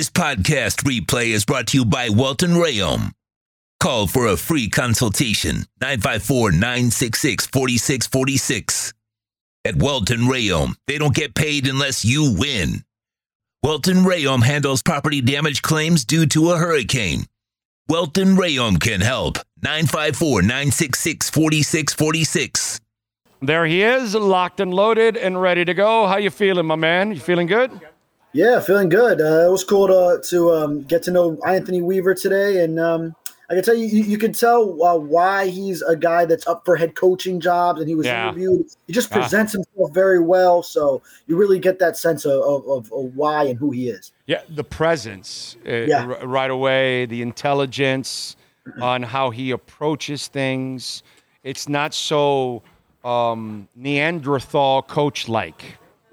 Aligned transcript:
This 0.00 0.08
podcast 0.08 0.84
replay 0.84 1.26
is 1.26 1.44
brought 1.44 1.66
to 1.66 1.76
you 1.76 1.84
by 1.84 2.08
Welt 2.08 2.42
and 2.42 2.54
Rheaume. 2.54 3.12
Call 3.80 4.06
for 4.06 4.28
a 4.28 4.38
free 4.38 4.70
consultation 4.70 5.66
954 5.82 6.52
966 6.52 7.46
4646. 7.48 8.94
At 9.66 9.76
Welt 9.76 10.08
and 10.08 10.22
Rheaume, 10.22 10.76
they 10.86 10.96
don't 10.96 11.14
get 11.14 11.34
paid 11.34 11.66
unless 11.66 12.02
you 12.02 12.34
win. 12.34 12.82
Welt 13.62 13.88
and 13.88 14.06
Rheaume 14.06 14.42
handles 14.42 14.82
property 14.82 15.20
damage 15.20 15.60
claims 15.60 16.06
due 16.06 16.24
to 16.28 16.52
a 16.52 16.56
hurricane. 16.56 17.26
Welt 17.86 18.16
and 18.16 18.38
Rheaume 18.38 18.80
can 18.80 19.02
help. 19.02 19.36
954 19.62 20.40
966 20.40 21.28
4646. 21.28 22.80
There 23.42 23.66
he 23.66 23.82
is, 23.82 24.14
locked 24.14 24.60
and 24.60 24.72
loaded 24.72 25.18
and 25.18 25.42
ready 25.42 25.66
to 25.66 25.74
go. 25.74 26.06
How 26.06 26.16
you 26.16 26.30
feeling, 26.30 26.64
my 26.64 26.76
man? 26.76 27.12
You 27.12 27.20
feeling 27.20 27.46
good? 27.46 27.82
Yeah, 28.32 28.60
feeling 28.60 28.88
good. 28.88 29.20
Uh, 29.20 29.46
it 29.46 29.50
was 29.50 29.64
cool 29.64 29.88
to 29.88 30.22
to 30.28 30.52
um, 30.52 30.82
get 30.82 31.02
to 31.04 31.10
know 31.10 31.38
Anthony 31.46 31.82
Weaver 31.82 32.14
today, 32.14 32.62
and 32.62 32.78
um, 32.78 33.14
I 33.50 33.54
can 33.54 33.64
tell 33.64 33.74
you, 33.74 33.86
you, 33.86 34.04
you 34.04 34.18
can 34.18 34.32
tell 34.32 34.80
uh, 34.84 34.96
why 34.96 35.48
he's 35.48 35.82
a 35.82 35.96
guy 35.96 36.24
that's 36.26 36.46
up 36.46 36.64
for 36.64 36.76
head 36.76 36.94
coaching 36.94 37.40
jobs, 37.40 37.80
and 37.80 37.88
he 37.88 37.96
was 37.96 38.06
Yeah. 38.06 38.28
interviewed. 38.28 38.66
He 38.86 38.92
just 38.92 39.10
Ah. 39.10 39.16
presents 39.16 39.52
himself 39.52 39.92
very 39.92 40.20
well, 40.20 40.62
so 40.62 41.02
you 41.26 41.36
really 41.36 41.58
get 41.58 41.80
that 41.80 41.96
sense 41.96 42.24
of, 42.24 42.40
of, 42.42 42.68
of, 42.68 42.92
of 42.92 43.16
why 43.16 43.44
and 43.44 43.58
who 43.58 43.72
he 43.72 43.88
is. 43.88 44.12
Yeah, 44.26 44.42
the 44.48 44.62
presence 44.62 45.56
uh, 45.66 45.70
Yeah. 45.72 46.04
r- 46.06 46.26
right 46.26 46.50
away, 46.52 47.06
the 47.06 47.22
intelligence 47.22 48.36
on 48.80 49.02
how 49.02 49.30
he 49.30 49.50
approaches 49.50 50.28
things. 50.28 51.02
It's 51.42 51.68
not 51.68 51.92
so 51.94 52.62
um, 53.02 53.66
Neanderthal 53.74 54.82
coach 54.82 55.28
like. 55.28 55.64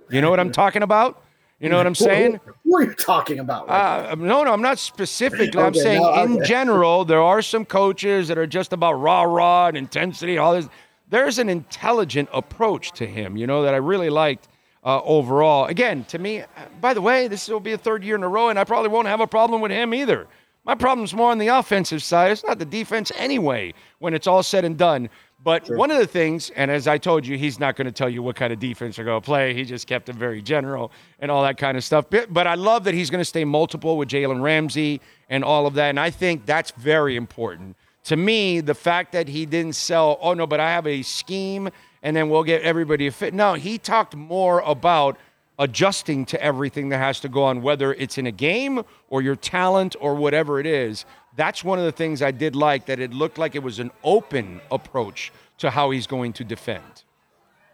You 0.10 0.22
know 0.22 0.32
what 0.32 0.40
I'm 0.40 0.52
talking 0.52 0.82
about? 0.82 1.22
You 1.60 1.70
know 1.70 1.78
what 1.78 1.88
I'm 1.88 1.96
saying? 1.96 2.40
Who 2.64 2.78
are 2.78 2.84
you 2.84 2.94
talking 2.94 3.40
about? 3.40 3.68
Uh, 3.68 4.14
no, 4.16 4.44
no, 4.44 4.54
I'm 4.54 4.62
not 4.62 4.78
specifically. 4.78 5.48
I'm 5.60 5.68
Okay, 5.70 5.80
saying 5.80 6.02
no, 6.02 6.24
in 6.24 6.34
okay. 6.38 6.46
general, 6.48 7.04
there 7.04 7.22
are 7.22 7.42
some 7.42 7.66
coaches 7.66 8.28
that 8.28 8.38
are 8.38 8.46
just 8.46 8.74
about 8.74 8.94
rah 8.94 9.24
rah 9.24 9.68
and 9.68 9.78
intensity, 9.78 10.38
all 10.38 10.54
this. 10.54 10.70
There's 11.10 11.40
an 11.40 11.50
intelligent 11.50 12.30
approach 12.32 12.92
to 12.94 13.08
him, 13.08 13.38
you 13.38 13.48
know, 13.48 13.64
that 13.64 13.74
I 13.74 13.78
really 13.78 14.10
liked 14.10 14.50
uh, 14.84 15.02
overall. 15.04 15.66
Again, 15.66 16.04
to 16.06 16.20
me, 16.20 16.42
uh, 16.42 16.46
by 16.80 16.94
the 16.94 17.02
way, 17.02 17.28
this 17.28 17.48
will 17.48 17.60
be 17.60 17.72
a 17.72 17.78
third 17.78 18.04
year 18.04 18.16
in 18.16 18.24
a 18.24 18.28
row, 18.28 18.50
and 18.50 18.60
I 18.60 18.64
probably 18.64 18.90
won't 18.90 19.08
have 19.08 19.22
a 19.22 19.28
problem 19.28 19.60
with 19.62 19.72
him 19.72 19.94
either. 19.94 20.28
My 20.64 20.76
problem's 20.76 21.14
more 21.14 21.32
on 21.32 21.38
the 21.38 21.48
offensive 21.48 22.04
side. 22.04 22.32
It's 22.34 22.44
not 22.44 22.60
the 22.60 22.66
defense 22.66 23.12
anyway, 23.16 23.74
when 24.00 24.14
it's 24.14 24.28
all 24.28 24.44
said 24.44 24.66
and 24.66 24.78
done. 24.78 25.10
But 25.44 25.70
one 25.70 25.92
of 25.92 26.00
the 26.00 26.08
things, 26.08 26.50
and 26.50 26.72
as 26.72 26.88
I 26.88 26.98
told 26.98 27.26
you, 27.26 27.38
he's 27.38 27.60
not 27.60 27.76
going 27.76 27.86
to 27.86 27.92
tell 27.92 28.10
you 28.10 28.24
what 28.24 28.36
kind 28.36 28.52
of 28.52 28.60
defense 28.60 28.96
they're 28.96 29.06
going 29.06 29.22
to 29.22 29.26
play. 29.26 29.54
He 29.54 29.64
just 29.66 29.88
kept 29.88 30.10
it 30.10 30.16
very 30.16 30.42
general 30.42 30.92
and 31.20 31.30
all 31.30 31.44
that 31.44 31.58
kind 31.58 31.78
of 31.78 31.84
stuff. 31.84 32.06
But, 32.10 32.34
but 32.34 32.48
I 32.48 32.56
love 32.56 32.86
that 32.86 32.96
he's 32.96 33.10
going 33.10 33.22
to 33.22 33.26
stay 33.26 33.46
multiple 33.46 33.98
with 33.98 34.10
Jalen 34.10 34.42
Ramsey 34.42 35.00
and 35.30 35.44
all 35.44 35.68
of 35.68 35.76
that. 35.76 35.90
And 35.90 36.00
I 36.00 36.10
think 36.10 36.46
that's 36.46 36.72
very 36.72 37.16
important. 37.16 37.78
To 38.06 38.18
me, 38.18 38.62
the 38.62 38.74
fact 38.74 39.12
that 39.12 39.28
he 39.28 39.46
didn't 39.46 39.74
sell, 39.76 40.18
oh 40.22 40.34
no, 40.34 40.48
but 40.48 40.60
I 40.60 40.72
have 40.72 40.88
a 40.88 41.02
scheme 41.04 41.70
and 42.02 42.16
then 42.16 42.30
we'll 42.30 42.44
get 42.44 42.64
everybody 42.64 43.08
a 43.08 43.12
fit. 43.12 43.34
No, 43.34 43.54
he 43.54 43.78
talked 43.78 44.16
more 44.16 44.62
about 44.62 45.18
adjusting 45.60 46.26
to 46.26 46.42
everything 46.42 46.90
that 46.90 47.00
has 47.00 47.20
to 47.20 47.30
go 47.30 47.44
on, 47.44 47.62
whether 47.62 47.94
it's 47.94 48.18
in 48.18 48.28
a 48.28 48.32
game 48.32 48.84
or 49.10 49.22
your 49.22 49.36
talent 49.36 49.96
or 50.00 50.16
whatever 50.16 50.60
it 50.60 50.66
is. 50.66 51.06
That's 51.38 51.64
one 51.64 51.80
of 51.80 51.86
the 51.86 51.92
things 51.92 52.22
I 52.22 52.32
did 52.32 52.56
like 52.56 52.88
that 52.88 53.00
it 53.00 53.14
looked 53.14 53.38
like 53.38 53.56
it 53.56 53.64
was 53.64 53.80
an 53.80 53.92
open 54.04 54.60
approach 54.72 55.32
to 55.60 55.70
how 55.70 55.92
he's 55.92 56.08
going 56.08 56.34
to 56.34 56.44
defend. 56.44 57.04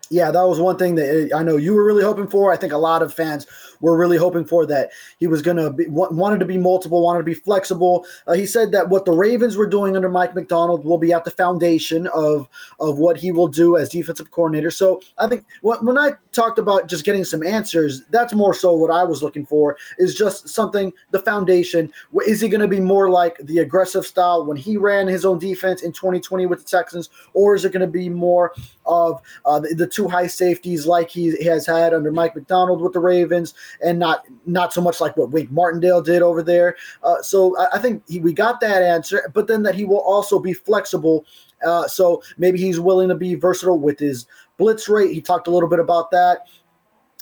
Yeah, 0.10 0.32
that 0.32 0.44
was 0.44 0.60
one 0.60 0.78
thing 0.78 0.96
that 0.96 1.32
uh, 1.32 1.38
I 1.38 1.44
know 1.44 1.58
you 1.58 1.74
were 1.74 1.84
really 1.84 2.04
hoping 2.04 2.28
for. 2.28 2.52
I 2.52 2.58
think 2.58 2.74
a 2.74 2.78
lot 2.78 3.02
of 3.02 3.14
fans 3.14 3.48
were 3.80 3.98
really 3.98 4.18
hoping 4.18 4.46
for 4.46 4.66
that 4.66 4.92
he 5.20 5.28
was 5.28 5.42
going 5.42 5.58
to 5.58 5.72
be 5.72 5.86
wanted 5.88 6.40
to 6.40 6.46
be 6.46 6.58
multiple, 6.58 7.02
wanted 7.02 7.20
to 7.20 7.26
be 7.26 7.34
flexible. 7.34 8.06
Uh, 8.28 8.34
he 8.34 8.46
said 8.46 8.72
that 8.72 8.90
what 8.90 9.06
the 9.06 9.12
Ravens 9.12 9.58
were 9.58 9.68
doing 9.68 9.96
under 9.96 10.10
Mike 10.10 10.36
Macdonald 10.36 10.86
will 10.86 10.98
be 10.98 11.14
at 11.14 11.26
the 11.26 11.32
foundation 11.32 12.08
of 12.08 12.48
of 12.80 12.98
what 12.98 13.18
he 13.18 13.32
will 13.32 13.48
do 13.48 13.78
as 13.78 13.90
defensive 13.90 14.30
coordinator. 14.32 14.72
So 14.72 15.02
I 15.18 15.28
think 15.28 15.46
when 15.62 15.98
I 15.98 16.12
talked 16.32 16.60
about 16.60 16.88
just 16.88 17.06
getting 17.06 17.24
some 17.24 17.44
answers, 17.44 18.04
that's 18.10 18.34
more 18.34 18.54
so 18.54 18.74
what 18.74 18.92
I 18.92 19.04
was 19.04 19.24
looking 19.24 19.46
for 19.46 19.78
is 19.98 20.16
just 20.16 20.50
something 20.50 20.94
the 21.12 21.20
foundation. 21.20 21.92
Is 22.28 22.42
he 22.42 22.50
going 22.50 22.62
to 22.62 22.68
be 22.68 22.80
more 22.80 23.10
like 23.10 23.38
the 23.40 23.60
aggressive 23.60 24.06
style 24.06 24.46
when 24.46 24.58
he 24.58 24.78
ran 24.78 25.08
his 25.08 25.26
own 25.26 25.40
defense 25.40 25.82
in 25.82 25.92
2020 25.92 26.46
with 26.46 26.60
the 26.60 26.66
Texans, 26.66 27.10
or 27.34 27.56
is 27.56 27.66
it 27.66 27.72
going 27.72 27.82
to 27.82 27.88
be 27.88 28.10
more 28.10 28.54
of 28.86 29.22
uh, 29.46 29.60
the, 29.60 29.88
two 29.88 30.08
high 30.08 30.28
safeties 30.28 30.86
like 30.86 31.10
he 31.10 31.44
has 31.44 31.66
had 31.66 31.94
under 31.94 32.12
Mike 32.12 32.36
Macdonald 32.36 32.82
with 32.82 32.94
the 32.94 33.00
Ravens, 33.00 33.54
and 33.84 34.00
not 34.00 34.26
not 34.46 34.74
so 34.74 34.82
much 34.82 35.00
like 35.02 35.16
what 35.18 35.32
Wink 35.32 35.52
Martindale 35.52 36.02
did 36.02 36.22
over 36.22 36.44
there. 36.44 36.76
Uh, 37.04 37.22
so 37.22 37.58
I, 37.58 37.76
I 37.78 37.80
think 37.80 38.04
he, 38.08 38.20
we 38.20 38.34
got 38.34 38.60
that 38.62 38.82
answer, 38.82 39.32
but 39.34 39.48
then 39.48 39.64
that 39.64 39.76
he 39.76 39.86
will 39.86 40.02
also 40.02 40.40
be 40.40 40.54
flexible. 40.54 41.26
Uh, 41.66 41.88
so 41.88 42.22
maybe 42.38 42.60
he's 42.60 42.80
willing 42.80 43.08
to 43.10 43.16
be 43.16 43.36
versatile 43.36 43.80
with 43.80 44.00
his 44.00 44.26
blitz 44.58 44.90
rate. 44.90 45.14
He 45.14 45.22
talked 45.22 45.48
a 45.48 45.52
little 45.52 45.70
bit 45.70 45.80
about 45.80 46.12
that 46.12 46.48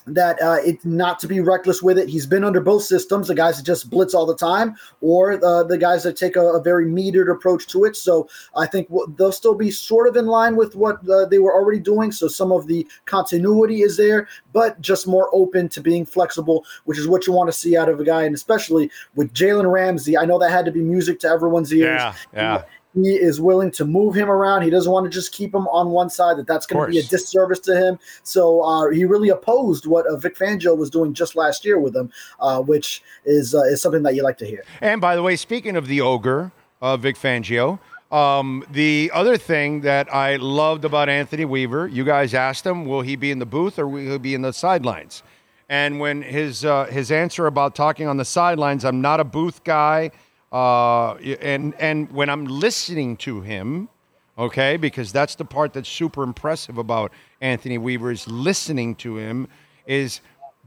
that 0.07 0.41
uh, 0.41 0.57
it's 0.63 0.85
not 0.85 1.19
to 1.19 1.27
be 1.27 1.39
reckless 1.39 1.81
with 1.81 1.97
it. 1.97 2.09
He's 2.09 2.25
been 2.25 2.43
under 2.43 2.61
both 2.61 2.83
systems, 2.83 3.27
the 3.27 3.35
guys 3.35 3.57
that 3.57 3.65
just 3.65 3.89
blitz 3.89 4.13
all 4.13 4.25
the 4.25 4.35
time, 4.35 4.75
or 5.01 5.43
uh, 5.43 5.63
the 5.63 5.77
guys 5.77 6.03
that 6.03 6.17
take 6.17 6.35
a, 6.35 6.41
a 6.41 6.61
very 6.61 6.85
metered 6.85 7.31
approach 7.31 7.67
to 7.67 7.85
it. 7.85 7.95
So 7.95 8.27
I 8.55 8.65
think 8.65 8.89
w- 8.89 9.13
they'll 9.17 9.31
still 9.31 9.55
be 9.55 9.71
sort 9.71 10.07
of 10.07 10.15
in 10.15 10.27
line 10.27 10.55
with 10.55 10.75
what 10.75 11.07
uh, 11.09 11.25
they 11.25 11.39
were 11.39 11.53
already 11.53 11.79
doing. 11.79 12.11
So 12.11 12.27
some 12.27 12.51
of 12.51 12.67
the 12.67 12.87
continuity 13.05 13.81
is 13.81 13.97
there, 13.97 14.27
but 14.53 14.79
just 14.81 15.07
more 15.07 15.29
open 15.33 15.69
to 15.69 15.81
being 15.81 16.05
flexible, 16.05 16.65
which 16.85 16.97
is 16.97 17.07
what 17.07 17.27
you 17.27 17.33
want 17.33 17.47
to 17.47 17.53
see 17.53 17.77
out 17.77 17.89
of 17.89 17.99
a 17.99 18.03
guy. 18.03 18.23
And 18.23 18.35
especially 18.35 18.89
with 19.15 19.33
Jalen 19.33 19.71
Ramsey, 19.71 20.17
I 20.17 20.25
know 20.25 20.39
that 20.39 20.51
had 20.51 20.65
to 20.65 20.71
be 20.71 20.81
music 20.81 21.19
to 21.21 21.27
everyone's 21.27 21.73
ears. 21.73 21.99
yeah. 22.33 22.63
He 22.93 23.13
is 23.13 23.39
willing 23.39 23.71
to 23.71 23.85
move 23.85 24.15
him 24.15 24.29
around. 24.29 24.63
He 24.63 24.69
doesn't 24.69 24.91
want 24.91 25.05
to 25.05 25.09
just 25.09 25.31
keep 25.31 25.55
him 25.55 25.67
on 25.67 25.91
one 25.91 26.09
side. 26.09 26.37
That 26.37 26.47
that's 26.47 26.65
going 26.65 26.85
to 26.85 26.91
be 26.91 26.99
a 26.99 27.03
disservice 27.03 27.59
to 27.61 27.75
him. 27.75 27.97
So 28.23 28.61
uh, 28.61 28.89
he 28.89 29.05
really 29.05 29.29
opposed 29.29 29.85
what 29.85 30.05
uh, 30.07 30.17
Vic 30.17 30.37
Fangio 30.37 30.77
was 30.77 30.89
doing 30.89 31.13
just 31.13 31.35
last 31.35 31.63
year 31.63 31.79
with 31.79 31.95
him, 31.95 32.11
uh, 32.39 32.61
which 32.61 33.01
is 33.25 33.55
uh, 33.55 33.61
is 33.61 33.81
something 33.81 34.03
that 34.03 34.15
you 34.15 34.23
like 34.23 34.37
to 34.39 34.45
hear. 34.45 34.63
And 34.81 34.99
by 34.99 35.15
the 35.15 35.23
way, 35.23 35.35
speaking 35.35 35.75
of 35.77 35.87
the 35.87 36.01
ogre, 36.01 36.51
uh, 36.81 36.97
Vic 36.97 37.15
Fangio, 37.15 37.79
um, 38.11 38.65
the 38.69 39.09
other 39.13 39.37
thing 39.37 39.81
that 39.81 40.13
I 40.13 40.35
loved 40.35 40.83
about 40.83 41.07
Anthony 41.07 41.45
Weaver, 41.45 41.87
you 41.87 42.03
guys 42.03 42.33
asked 42.33 42.65
him, 42.65 42.85
will 42.85 43.01
he 43.01 43.15
be 43.15 43.31
in 43.31 43.39
the 43.39 43.45
booth 43.45 43.79
or 43.79 43.87
will 43.87 44.11
he 44.11 44.17
be 44.17 44.33
in 44.33 44.41
the 44.41 44.51
sidelines? 44.51 45.23
And 45.69 46.01
when 46.01 46.21
his 46.21 46.65
uh, 46.65 46.87
his 46.87 47.09
answer 47.09 47.47
about 47.47 47.73
talking 47.73 48.05
on 48.05 48.17
the 48.17 48.25
sidelines, 48.25 48.83
I'm 48.83 48.99
not 48.99 49.21
a 49.21 49.23
booth 49.23 49.63
guy, 49.63 50.11
uh, 50.51 51.13
and 51.15 51.73
and 51.75 52.11
when 52.11 52.29
I'm 52.29 52.45
listening 52.45 53.17
to 53.17 53.41
him, 53.41 53.89
okay, 54.37 54.77
because 54.77 55.11
that's 55.11 55.35
the 55.35 55.45
part 55.45 55.73
that's 55.73 55.89
super 55.89 56.23
impressive 56.23 56.77
about 56.77 57.11
Anthony 57.39 57.77
Weaver 57.77 58.11
is 58.11 58.27
listening 58.27 58.95
to 58.95 59.17
him, 59.17 59.47
is 59.85 60.21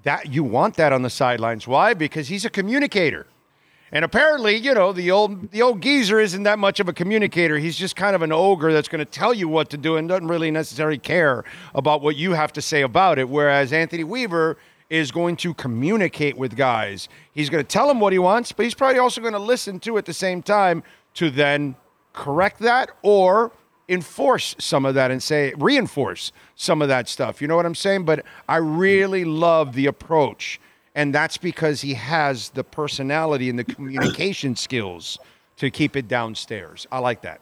that 0.04 0.32
you 0.32 0.44
want 0.44 0.74
that 0.76 0.92
on 0.92 1.02
the 1.02 1.10
sidelines. 1.10 1.66
Why? 1.66 1.94
Because 1.94 2.28
he's 2.28 2.44
a 2.44 2.50
communicator. 2.50 3.26
And 3.92 4.04
apparently, 4.04 4.56
you 4.56 4.74
know, 4.74 4.92
the 4.92 5.10
old 5.10 5.50
the 5.52 5.62
old 5.62 5.80
geezer 5.80 6.18
isn't 6.18 6.42
that 6.42 6.58
much 6.58 6.80
of 6.80 6.88
a 6.88 6.92
communicator. 6.92 7.58
He's 7.58 7.76
just 7.76 7.94
kind 7.94 8.16
of 8.16 8.22
an 8.22 8.32
ogre 8.32 8.72
that's 8.72 8.88
going 8.88 8.98
to 8.98 9.10
tell 9.10 9.32
you 9.32 9.48
what 9.48 9.70
to 9.70 9.76
do 9.76 9.96
and 9.96 10.08
doesn't 10.08 10.26
really 10.26 10.50
necessarily 10.50 10.98
care 10.98 11.44
about 11.74 12.00
what 12.00 12.16
you 12.16 12.32
have 12.32 12.52
to 12.54 12.62
say 12.62 12.82
about 12.82 13.18
it. 13.18 13.28
Whereas 13.28 13.72
Anthony 13.72 14.02
Weaver 14.02 14.56
is 14.94 15.10
going 15.10 15.34
to 15.36 15.52
communicate 15.54 16.36
with 16.36 16.56
guys. 16.56 17.08
He's 17.32 17.50
going 17.50 17.64
to 17.64 17.68
tell 17.68 17.88
them 17.88 17.98
what 17.98 18.12
he 18.12 18.18
wants, 18.18 18.52
but 18.52 18.62
he's 18.62 18.74
probably 18.74 19.00
also 19.00 19.20
going 19.20 19.32
to 19.32 19.38
listen 19.40 19.80
to 19.80 19.98
at 19.98 20.04
the 20.04 20.12
same 20.12 20.40
time 20.40 20.84
to 21.14 21.30
then 21.30 21.74
correct 22.12 22.60
that 22.60 22.90
or 23.02 23.50
enforce 23.88 24.54
some 24.58 24.86
of 24.86 24.94
that 24.94 25.10
and 25.10 25.20
say 25.20 25.52
reinforce 25.56 26.30
some 26.54 26.80
of 26.80 26.86
that 26.88 27.08
stuff. 27.08 27.42
You 27.42 27.48
know 27.48 27.56
what 27.56 27.66
I'm 27.66 27.74
saying? 27.74 28.04
But 28.04 28.24
I 28.48 28.56
really 28.56 29.24
love 29.24 29.74
the 29.74 29.86
approach 29.86 30.60
and 30.94 31.12
that's 31.12 31.36
because 31.36 31.80
he 31.80 31.94
has 31.94 32.50
the 32.50 32.62
personality 32.62 33.50
and 33.50 33.58
the 33.58 33.64
communication 33.64 34.54
skills 34.66 35.18
to 35.56 35.70
keep 35.70 35.96
it 35.96 36.06
downstairs. 36.06 36.86
I 36.92 37.00
like 37.00 37.22
that. 37.22 37.40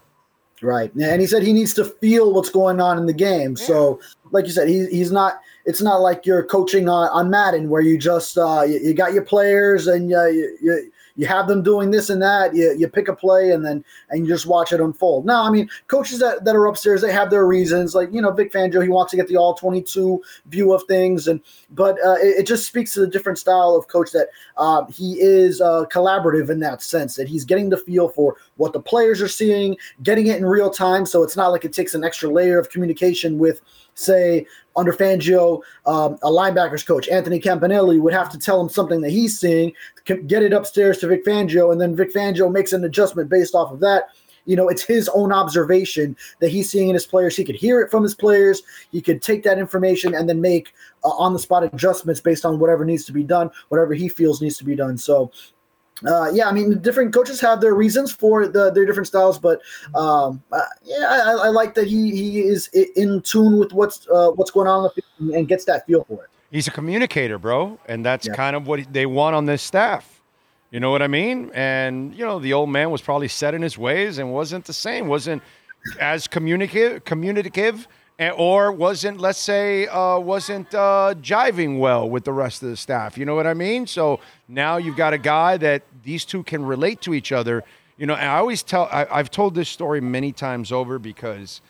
Right. 0.63 0.95
And 0.95 1.21
he 1.21 1.27
said 1.27 1.43
he 1.43 1.53
needs 1.53 1.75
to 1.75 1.85
feel 1.85 2.33
what's 2.33 2.49
going 2.49 2.81
on 2.81 2.97
in 2.97 3.05
the 3.05 3.13
game. 3.13 3.57
So, 3.57 4.01
like 4.31 4.47
you 4.47 4.53
said, 4.53 4.69
he, 4.69 4.87
he's 4.87 5.11
not, 5.11 5.41
it's 5.65 5.83
not 5.83 6.01
like 6.01 6.27
you're 6.27 6.45
coaching 6.45 6.89
on, 6.89 7.09
on 7.09 7.31
Madden 7.31 7.69
where 7.69 7.83
you 7.83 7.99
just, 7.99 8.37
uh, 8.37 8.63
you, 8.63 8.79
you 8.81 8.95
got 8.95 9.13
your 9.13 9.25
players 9.25 9.87
and 9.87 10.11
you, 10.11 10.57
you, 10.61 10.93
you 11.17 11.27
have 11.27 11.47
them 11.47 11.63
doing 11.63 11.91
this 11.91 12.11
and 12.11 12.21
that. 12.23 12.55
You, 12.55 12.75
you 12.77 12.89
pick 12.89 13.09
a 13.09 13.15
play 13.15 13.51
and 13.51 13.65
then, 13.65 13.85
and 14.11 14.21
you 14.21 14.33
just 14.33 14.47
watch 14.47 14.73
it 14.73 14.81
unfold. 14.81 15.27
Now, 15.27 15.43
I 15.43 15.51
mean, 15.51 15.69
coaches 15.89 16.19
that, 16.21 16.45
that 16.45 16.57
are 16.57 16.67
upstairs, 16.67 17.03
they 17.03 17.13
have 17.13 17.31
their 17.31 17.47
reasons. 17.47 17.95
Like, 17.95 18.13
you 18.13 18.23
know, 18.23 18.33
Vic 18.33 18.53
Fangio, 18.53 18.83
he 18.83 18.89
wants 18.89 19.11
to 19.11 19.17
get 19.17 19.29
the 19.29 19.37
all 19.37 19.55
22 19.55 20.23
view 20.47 20.73
of 20.73 20.83
things. 20.85 21.29
And, 21.29 21.41
but 21.71 21.97
uh, 22.05 22.15
it, 22.15 22.41
it 22.41 22.47
just 22.47 22.67
speaks 22.67 22.93
to 22.95 23.01
the 23.01 23.07
different 23.07 23.39
style 23.39 23.75
of 23.77 23.89
coach 23.89 24.11
that 24.13 24.29
uh, 24.57 24.87
he 24.87 25.21
is 25.21 25.61
uh, 25.61 25.85
collaborative 25.93 26.51
in 26.51 26.61
that 26.61 26.83
sense, 26.83 27.17
that 27.17 27.29
he's 27.29 27.45
getting 27.45 27.69
the 27.69 27.77
feel 27.77 28.09
for 28.09 28.37
what 28.57 28.73
the 28.73 28.81
players 28.81 29.21
are 29.21 29.29
seeing, 29.29 29.77
getting 30.03 30.29
it 30.29 30.39
in 30.39 30.47
real 30.47 30.71
time. 30.71 31.07
So 31.07 31.23
it's 31.23 31.37
not 31.37 31.49
like 31.49 31.65
it 31.65 31.73
takes 31.73 31.95
an 31.95 32.05
extra 32.05 32.31
layer 32.31 32.59
of 32.59 32.71
communication 32.71 33.39
with 33.39 33.61
say 33.95 34.47
under 34.77 34.93
Fangio, 34.93 35.61
um, 35.87 36.15
a 36.23 36.31
linebackers 36.31 36.87
coach, 36.87 37.09
Anthony 37.09 37.41
Campanelli, 37.41 38.01
would 38.01 38.15
have 38.15 38.31
to 38.31 38.39
tell 38.39 38.61
him 38.61 38.69
something 38.69 39.01
that 39.03 39.11
he's 39.11 39.39
seeing, 39.39 39.73
get 40.05 40.43
it 40.43 40.53
upstairs 40.53 40.99
to 40.99 41.09
Vic 41.09 41.25
Fangio, 41.25 41.73
and 41.73 41.81
then 41.81 41.95
Vic 41.95 42.13
Fangio 42.13 42.51
makes 42.51 42.73
an 42.73 42.85
adjustment 42.85 43.29
based 43.29 43.55
off 43.55 43.73
of 43.73 43.81
that. 43.81 44.09
You 44.45 44.57
know, 44.57 44.69
it's 44.69 44.83
his 44.83 45.09
own 45.11 45.33
observation 45.33 46.17
that 46.41 46.49
he's 46.49 46.69
seeing 46.69 46.89
in 46.89 46.95
his 46.95 47.07
players. 47.07 47.37
He 47.37 47.45
could 47.45 47.55
hear 47.55 47.81
it 47.81 47.91
from 47.91 48.03
his 48.03 48.15
players. 48.15 48.63
He 48.91 49.01
could 49.01 49.23
take 49.23 49.45
that 49.45 49.59
information 49.59 50.15
and 50.15 50.29
then 50.29 50.41
make 50.41 50.73
uh, 51.05 51.11
on 51.11 51.33
the 51.33 51.39
spot 51.39 51.63
adjustments 51.63 52.21
based 52.21 52.45
on 52.45 52.59
whatever 52.59 52.85
needs 52.85 53.05
to 53.05 53.13
be 53.13 53.23
done, 53.23 53.51
whatever 53.69 53.95
he 53.95 54.09
feels 54.09 54.43
needs 54.43 54.59
to 54.59 54.65
be 54.65 54.75
done. 54.75 54.99
So, 54.99 55.31
uh, 56.07 56.31
yeah, 56.33 56.49
I 56.49 56.53
mean, 56.53 56.79
different 56.81 57.13
coaches 57.13 57.41
have 57.41 57.61
their 57.61 57.75
reasons 57.75 58.13
for 58.13 58.47
the, 58.47 58.71
their 58.71 58.87
different 58.87 59.07
styles, 59.07 59.39
but 59.39 59.61
um, 59.95 60.43
uh, 60.53 60.61
yeah, 60.85 61.07
I, 61.09 61.47
I, 61.47 61.49
like 61.49 61.75
that 61.75 61.87
he 61.87 62.11
he 62.11 62.41
is 62.41 62.69
in 62.69 63.23
tune 63.23 63.59
with 63.59 63.73
what's 63.73 64.07
uh, 64.09 64.31
what's 64.31 64.51
going 64.51 64.69
on 64.69 64.91
and 65.19 65.49
gets 65.49 65.65
that 65.67 65.87
feel 65.87 66.05
for 66.05 66.25
it. 66.25 66.31
He's 66.51 66.67
a 66.67 66.71
communicator, 66.71 67.39
bro, 67.39 67.79
and 67.87 68.05
that's 68.05 68.27
yeah. 68.27 68.35
kind 68.35 68.57
of 68.57 68.67
what 68.67 68.93
they 68.93 69.07
want 69.07 69.37
on 69.37 69.47
this 69.47 69.63
staff. 69.63 70.21
You 70.71 70.81
know 70.81 70.91
what 70.91 71.03
I 71.03 71.07
mean? 71.07 71.51
And 71.55 72.15
you 72.15 72.25
know, 72.25 72.39
the 72.39 72.53
old 72.53 72.71
man 72.71 72.91
was 72.91 73.03
probably 73.03 73.29
set 73.29 73.55
in 73.55 73.63
his 73.63 73.79
ways 73.79 74.19
and 74.19 74.33
wasn't 74.33 74.65
the 74.65 74.73
same, 74.73 75.07
wasn't 75.07 75.43
as 76.01 76.27
communicative, 76.27 77.05
communicative 77.05 77.87
or 78.19 78.73
wasn't, 78.73 79.19
let's 79.21 79.39
say, 79.39 79.87
uh, 79.87 80.19
wasn't 80.19 80.73
uh, 80.75 81.15
jiving 81.21 81.79
well 81.79 82.09
with 82.09 82.25
the 82.25 82.33
rest 82.33 82.63
of 82.63 82.69
the 82.69 82.77
staff. 82.77 83.19
You 83.19 83.25
know 83.25 83.35
what 83.35 83.47
I 83.47 83.55
mean? 83.55 83.87
So 83.87 84.21
now 84.49 84.77
you've 84.77 84.97
got 84.97 85.13
a 85.13 85.19
guy 85.19 85.57
that 85.57 85.83
these 86.03 86.25
two 86.25 86.43
can 86.43 86.65
relate 86.65 87.01
to 87.03 87.15
each 87.15 87.33
other. 87.33 87.65
You 87.97 88.07
know, 88.07 88.15
I 88.15 88.39
always 88.39 88.63
tell, 88.63 88.89
I, 88.93 89.07
I've 89.11 89.31
told 89.31 89.55
this 89.55 89.69
story 89.69 90.01
many 90.01 90.33
times 90.33 90.73
over 90.73 90.99
because 90.99 91.61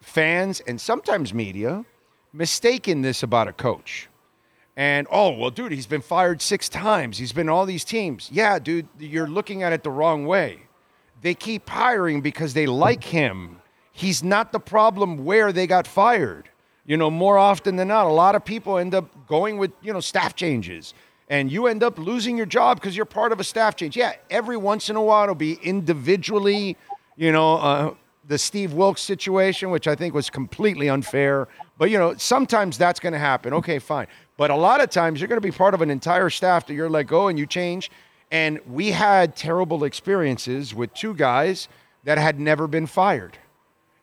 fans 0.00 0.60
and 0.60 0.80
sometimes 0.80 1.32
media 1.32 1.84
mistaken 2.32 3.02
this 3.02 3.22
about 3.22 3.48
a 3.48 3.52
coach. 3.52 4.08
And 4.76 5.06
oh, 5.10 5.30
well, 5.30 5.50
dude, 5.50 5.72
he's 5.72 5.86
been 5.86 6.02
fired 6.02 6.42
six 6.42 6.68
times. 6.68 7.18
He's 7.18 7.32
been 7.32 7.48
all 7.48 7.64
these 7.64 7.84
teams. 7.84 8.28
Yeah, 8.32 8.58
dude, 8.58 8.88
you're 8.98 9.28
looking 9.28 9.62
at 9.62 9.72
it 9.72 9.84
the 9.84 9.90
wrong 9.90 10.26
way. 10.26 10.62
They 11.22 11.34
keep 11.34 11.68
hiring 11.68 12.20
because 12.20 12.54
they 12.54 12.66
like 12.66 13.04
him 13.04 13.60
he's 13.94 14.22
not 14.24 14.50
the 14.52 14.58
problem 14.58 15.24
where 15.24 15.52
they 15.52 15.66
got 15.66 15.86
fired. 15.86 16.48
You 16.84 16.98
know, 16.98 17.10
more 17.10 17.38
often 17.38 17.76
than 17.76 17.88
not, 17.88 18.06
a 18.06 18.12
lot 18.12 18.34
of 18.34 18.44
people 18.44 18.76
end 18.76 18.94
up 18.94 19.26
going 19.26 19.56
with, 19.56 19.70
you 19.80 19.92
know, 19.92 20.00
staff 20.00 20.34
changes. 20.34 20.92
And 21.30 21.50
you 21.50 21.68
end 21.68 21.82
up 21.82 21.98
losing 21.98 22.36
your 22.36 22.44
job 22.44 22.78
because 22.78 22.94
you're 22.94 23.06
part 23.06 23.32
of 23.32 23.40
a 23.40 23.44
staff 23.44 23.76
change. 23.76 23.96
Yeah, 23.96 24.14
every 24.28 24.58
once 24.58 24.90
in 24.90 24.96
a 24.96 25.02
while 25.02 25.22
it'll 25.22 25.34
be 25.36 25.54
individually, 25.62 26.76
you 27.16 27.32
know, 27.32 27.56
uh, 27.56 27.94
the 28.26 28.36
Steve 28.36 28.74
Wilks 28.74 29.00
situation, 29.00 29.70
which 29.70 29.86
I 29.88 29.94
think 29.94 30.12
was 30.12 30.28
completely 30.28 30.90
unfair. 30.90 31.48
But, 31.78 31.90
you 31.90 31.98
know, 31.98 32.14
sometimes 32.16 32.76
that's 32.76 33.00
going 33.00 33.12
to 33.12 33.18
happen. 33.18 33.54
Okay, 33.54 33.78
fine. 33.78 34.08
But 34.36 34.50
a 34.50 34.56
lot 34.56 34.82
of 34.82 34.90
times 34.90 35.20
you're 35.20 35.28
going 35.28 35.40
to 35.40 35.46
be 35.46 35.56
part 35.56 35.72
of 35.72 35.80
an 35.82 35.90
entire 35.90 36.30
staff 36.30 36.66
that 36.66 36.74
you're 36.74 36.90
let 36.90 37.06
go 37.06 37.28
and 37.28 37.38
you 37.38 37.46
change. 37.46 37.90
And 38.30 38.58
we 38.66 38.90
had 38.90 39.36
terrible 39.36 39.84
experiences 39.84 40.74
with 40.74 40.92
two 40.94 41.14
guys 41.14 41.68
that 42.02 42.18
had 42.18 42.40
never 42.40 42.66
been 42.66 42.86
fired 42.86 43.38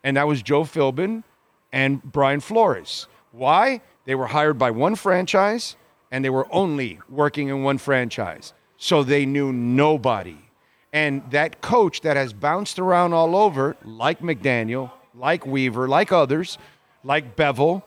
and 0.04 0.16
that 0.16 0.26
was 0.26 0.42
Joe 0.42 0.64
Philbin 0.64 1.24
and 1.72 2.02
Brian 2.02 2.40
Flores. 2.40 3.06
Why? 3.30 3.80
They 4.04 4.14
were 4.14 4.26
hired 4.26 4.58
by 4.58 4.70
one 4.70 4.94
franchise 4.94 5.76
and 6.10 6.24
they 6.24 6.30
were 6.30 6.46
only 6.52 7.00
working 7.08 7.48
in 7.48 7.62
one 7.62 7.78
franchise. 7.78 8.52
So 8.76 9.02
they 9.02 9.24
knew 9.24 9.52
nobody. 9.52 10.38
And 10.92 11.22
that 11.30 11.62
coach 11.62 12.02
that 12.02 12.16
has 12.16 12.32
bounced 12.32 12.78
around 12.78 13.14
all 13.14 13.34
over, 13.34 13.76
like 13.84 14.20
McDaniel, 14.20 14.90
like 15.14 15.46
Weaver, 15.46 15.88
like 15.88 16.12
others, 16.12 16.58
like 17.02 17.34
Bevell, 17.34 17.82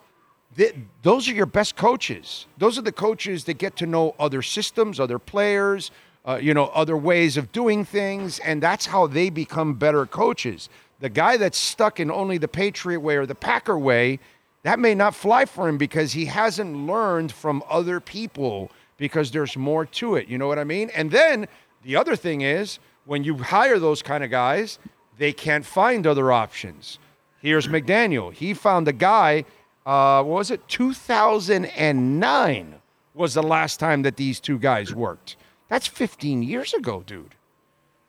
th- 0.57 0.75
those 1.03 1.29
are 1.29 1.33
your 1.33 1.45
best 1.45 1.75
coaches. 1.75 2.47
Those 2.57 2.79
are 2.79 2.81
the 2.81 2.91
coaches 2.91 3.43
that 3.43 3.59
get 3.59 3.75
to 3.77 3.85
know 3.85 4.15
other 4.17 4.41
systems, 4.41 4.99
other 4.99 5.19
players, 5.19 5.91
uh, 6.27 6.39
you 6.41 6.53
know, 6.53 6.65
other 6.67 6.97
ways 6.97 7.37
of 7.37 7.51
doing 7.51 7.85
things, 7.85 8.39
and 8.39 8.61
that's 8.61 8.87
how 8.87 9.05
they 9.05 9.29
become 9.29 9.75
better 9.75 10.05
coaches. 10.07 10.69
The 10.99 11.09
guy 11.09 11.37
that's 11.37 11.57
stuck 11.57 11.99
in 11.99 12.09
only 12.09 12.37
the 12.37 12.47
Patriot 12.47 12.99
way 12.99 13.17
or 13.17 13.25
the 13.25 13.35
Packer 13.35 13.77
way, 13.77 14.19
that 14.63 14.79
may 14.79 14.95
not 14.95 15.13
fly 15.13 15.45
for 15.45 15.67
him 15.67 15.77
because 15.77 16.13
he 16.13 16.25
hasn't 16.25 16.87
learned 16.87 17.31
from 17.31 17.63
other 17.69 17.99
people 17.99 18.71
because 18.97 19.31
there's 19.31 19.57
more 19.57 19.85
to 19.85 20.15
it. 20.15 20.27
You 20.27 20.37
know 20.37 20.47
what 20.47 20.59
I 20.59 20.63
mean? 20.63 20.89
And 20.95 21.11
then 21.11 21.47
the 21.83 21.95
other 21.95 22.15
thing 22.15 22.41
is 22.41 22.79
when 23.05 23.23
you 23.23 23.37
hire 23.37 23.77
those 23.77 24.01
kind 24.01 24.23
of 24.23 24.31
guys, 24.31 24.79
they 25.17 25.33
can't 25.33 25.65
find 25.65 26.07
other 26.07 26.31
options. 26.31 26.97
Here's 27.41 27.67
McDaniel. 27.67 28.33
He 28.33 28.53
found 28.53 28.87
a 28.87 28.93
guy, 28.93 29.45
uh, 29.85 30.23
what 30.23 30.37
was 30.37 30.51
it? 30.51 30.67
2009 30.67 32.75
was 33.13 33.33
the 33.33 33.43
last 33.43 33.79
time 33.79 34.01
that 34.01 34.17
these 34.17 34.39
two 34.39 34.57
guys 34.57 34.95
worked. 34.95 35.35
That's 35.69 35.87
15 35.87 36.43
years 36.43 36.73
ago, 36.73 37.03
dude. 37.05 37.35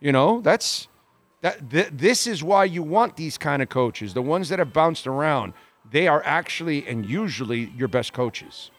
You 0.01 0.13
know, 0.13 0.41
that's 0.41 0.89
that 1.47 1.71
th- 1.71 1.89
this 1.93 2.27
is 2.27 2.43
why 2.43 2.65
you 2.65 2.83
want 2.83 3.17
these 3.17 3.39
kind 3.39 3.63
of 3.63 3.69
coaches, 3.69 4.15
the 4.15 4.23
ones 4.23 4.49
that 4.49 4.59
have 4.59 4.73
bounced 4.73 5.07
around. 5.07 5.53
They 5.89 6.09
are 6.09 6.23
actually 6.25 6.85
and 6.87 7.07
usually 7.07 7.73
your 7.77 7.87
best 7.87 8.13
coaches. 8.13 8.73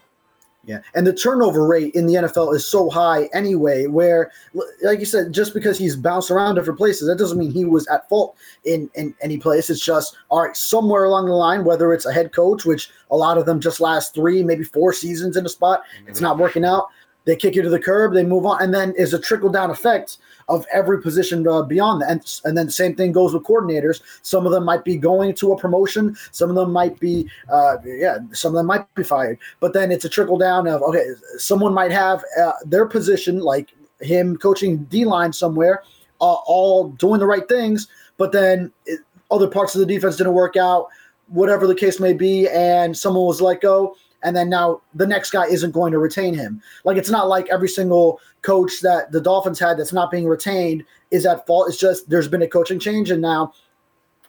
Yeah, 0.66 0.80
and 0.94 1.06
the 1.06 1.14
turnover 1.14 1.66
rate 1.66 1.94
in 1.94 2.04
the 2.06 2.14
NFL 2.14 2.54
is 2.54 2.66
so 2.66 2.90
high 2.90 3.30
anyway. 3.32 3.86
Where, 3.86 4.30
like 4.82 4.98
you 4.98 5.06
said, 5.06 5.32
just 5.32 5.54
because 5.54 5.78
he's 5.78 5.96
bounced 5.96 6.30
around 6.30 6.56
different 6.56 6.78
places, 6.78 7.08
that 7.08 7.16
doesn't 7.16 7.38
mean 7.38 7.52
he 7.52 7.64
was 7.64 7.86
at 7.86 8.06
fault 8.10 8.36
in 8.64 8.90
in 8.94 9.14
any 9.22 9.38
place. 9.38 9.70
It's 9.70 9.82
just 9.82 10.16
all 10.28 10.42
right 10.42 10.54
somewhere 10.54 11.04
along 11.04 11.26
the 11.26 11.32
line, 11.32 11.64
whether 11.64 11.94
it's 11.94 12.04
a 12.04 12.12
head 12.12 12.34
coach, 12.34 12.66
which 12.66 12.90
a 13.10 13.16
lot 13.16 13.38
of 13.38 13.46
them 13.46 13.60
just 13.60 13.80
last 13.80 14.12
three, 14.12 14.42
maybe 14.42 14.64
four 14.64 14.92
seasons 14.92 15.38
in 15.38 15.46
a 15.46 15.48
spot, 15.48 15.84
it's 16.06 16.20
not 16.20 16.36
working 16.36 16.66
out. 16.66 16.88
They 17.24 17.36
kick 17.36 17.54
you 17.54 17.62
to 17.62 17.70
the 17.70 17.80
curb, 17.80 18.12
they 18.12 18.24
move 18.24 18.44
on, 18.44 18.62
and 18.62 18.74
then 18.74 18.94
is 18.96 19.14
a 19.14 19.18
trickle 19.18 19.50
down 19.50 19.70
effect 19.70 20.18
of 20.48 20.66
every 20.72 21.00
position 21.02 21.46
uh, 21.46 21.62
beyond 21.62 22.02
that. 22.02 22.10
And, 22.10 22.40
and 22.44 22.56
then 22.56 22.66
the 22.66 22.72
same 22.72 22.94
thing 22.94 23.12
goes 23.12 23.34
with 23.34 23.44
coordinators. 23.44 24.00
Some 24.22 24.46
of 24.46 24.52
them 24.52 24.64
might 24.64 24.84
be 24.84 24.96
going 24.96 25.34
to 25.36 25.52
a 25.52 25.58
promotion. 25.58 26.16
Some 26.32 26.50
of 26.50 26.56
them 26.56 26.72
might 26.72 26.98
be, 26.98 27.28
uh, 27.52 27.76
yeah, 27.84 28.18
some 28.32 28.52
of 28.52 28.56
them 28.56 28.66
might 28.66 28.92
be 28.94 29.04
fired. 29.04 29.38
But 29.60 29.72
then 29.72 29.90
it's 29.92 30.04
a 30.04 30.08
trickle 30.08 30.38
down 30.38 30.66
of, 30.66 30.82
okay, 30.82 31.04
someone 31.36 31.74
might 31.74 31.92
have 31.92 32.24
uh, 32.40 32.52
their 32.64 32.86
position, 32.86 33.40
like 33.40 33.74
him 34.00 34.36
coaching 34.36 34.84
D 34.84 35.04
line 35.04 35.32
somewhere, 35.32 35.82
uh, 36.20 36.34
all 36.46 36.90
doing 36.90 37.20
the 37.20 37.26
right 37.26 37.48
things, 37.48 37.88
but 38.16 38.32
then 38.32 38.72
it, 38.86 39.00
other 39.30 39.48
parts 39.48 39.74
of 39.74 39.80
the 39.80 39.86
defense 39.86 40.16
didn't 40.16 40.32
work 40.32 40.56
out, 40.56 40.88
whatever 41.26 41.66
the 41.66 41.74
case 41.74 42.00
may 42.00 42.12
be, 42.12 42.48
and 42.48 42.96
someone 42.96 43.24
was 43.24 43.40
let 43.40 43.60
go 43.60 43.96
and 44.22 44.34
then 44.36 44.48
now 44.48 44.80
the 44.94 45.06
next 45.06 45.30
guy 45.30 45.46
isn't 45.46 45.72
going 45.72 45.92
to 45.92 45.98
retain 45.98 46.34
him. 46.34 46.62
Like 46.84 46.96
it's 46.96 47.10
not 47.10 47.28
like 47.28 47.48
every 47.50 47.68
single 47.68 48.20
coach 48.42 48.80
that 48.82 49.12
the 49.12 49.20
Dolphins 49.20 49.58
had 49.58 49.78
that's 49.78 49.92
not 49.92 50.10
being 50.10 50.26
retained 50.26 50.84
is 51.10 51.26
at 51.26 51.46
fault. 51.46 51.68
It's 51.68 51.78
just 51.78 52.08
there's 52.10 52.28
been 52.28 52.42
a 52.42 52.48
coaching 52.48 52.78
change, 52.78 53.10
and 53.10 53.22
now 53.22 53.52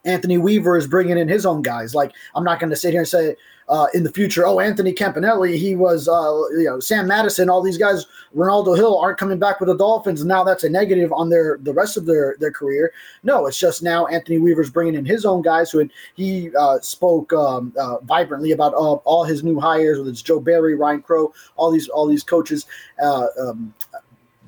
Anthony 0.09 0.37
Weaver 0.37 0.77
is 0.77 0.87
bringing 0.87 1.17
in 1.17 1.27
his 1.27 1.45
own 1.45 1.61
guys. 1.61 1.95
Like 1.95 2.11
I'm 2.35 2.43
not 2.43 2.59
going 2.59 2.69
to 2.69 2.75
sit 2.75 2.91
here 2.91 3.01
and 3.01 3.07
say 3.07 3.35
uh, 3.69 3.85
in 3.93 4.03
the 4.03 4.11
future, 4.11 4.47
oh 4.47 4.59
Anthony 4.59 4.93
Campanelli, 4.93 5.55
he 5.55 5.75
was 5.75 6.07
uh, 6.07 6.57
you 6.57 6.65
know 6.65 6.79
Sam 6.79 7.07
Madison, 7.07 7.49
all 7.49 7.61
these 7.61 7.77
guys, 7.77 8.07
Renaldo 8.33 8.73
Hill 8.73 8.97
aren't 8.97 9.19
coming 9.19 9.37
back 9.37 9.59
with 9.59 9.69
the 9.69 9.77
Dolphins. 9.77 10.25
Now 10.25 10.43
that's 10.43 10.63
a 10.63 10.69
negative 10.69 11.13
on 11.13 11.29
their 11.29 11.59
the 11.61 11.73
rest 11.73 11.95
of 11.95 12.07
their 12.07 12.35
their 12.39 12.51
career. 12.51 12.91
No, 13.21 13.45
it's 13.45 13.59
just 13.59 13.83
now 13.83 14.07
Anthony 14.07 14.39
Weaver's 14.39 14.71
bringing 14.71 14.95
in 14.95 15.05
his 15.05 15.23
own 15.23 15.43
guys. 15.43 15.69
Who 15.69 15.87
he 16.15 16.49
uh, 16.59 16.79
spoke 16.79 17.31
um, 17.31 17.71
uh, 17.79 17.99
vibrantly 17.99 18.51
about 18.51 18.73
all, 18.73 19.03
all 19.05 19.23
his 19.23 19.43
new 19.43 19.59
hires, 19.59 19.99
whether 19.99 20.09
it's 20.09 20.23
Joe 20.23 20.39
Barry, 20.39 20.73
Ryan 20.75 21.03
Crow, 21.03 21.31
all 21.55 21.71
these 21.71 21.87
all 21.89 22.07
these 22.07 22.23
coaches. 22.23 22.65
Uh, 23.01 23.27
um, 23.39 23.73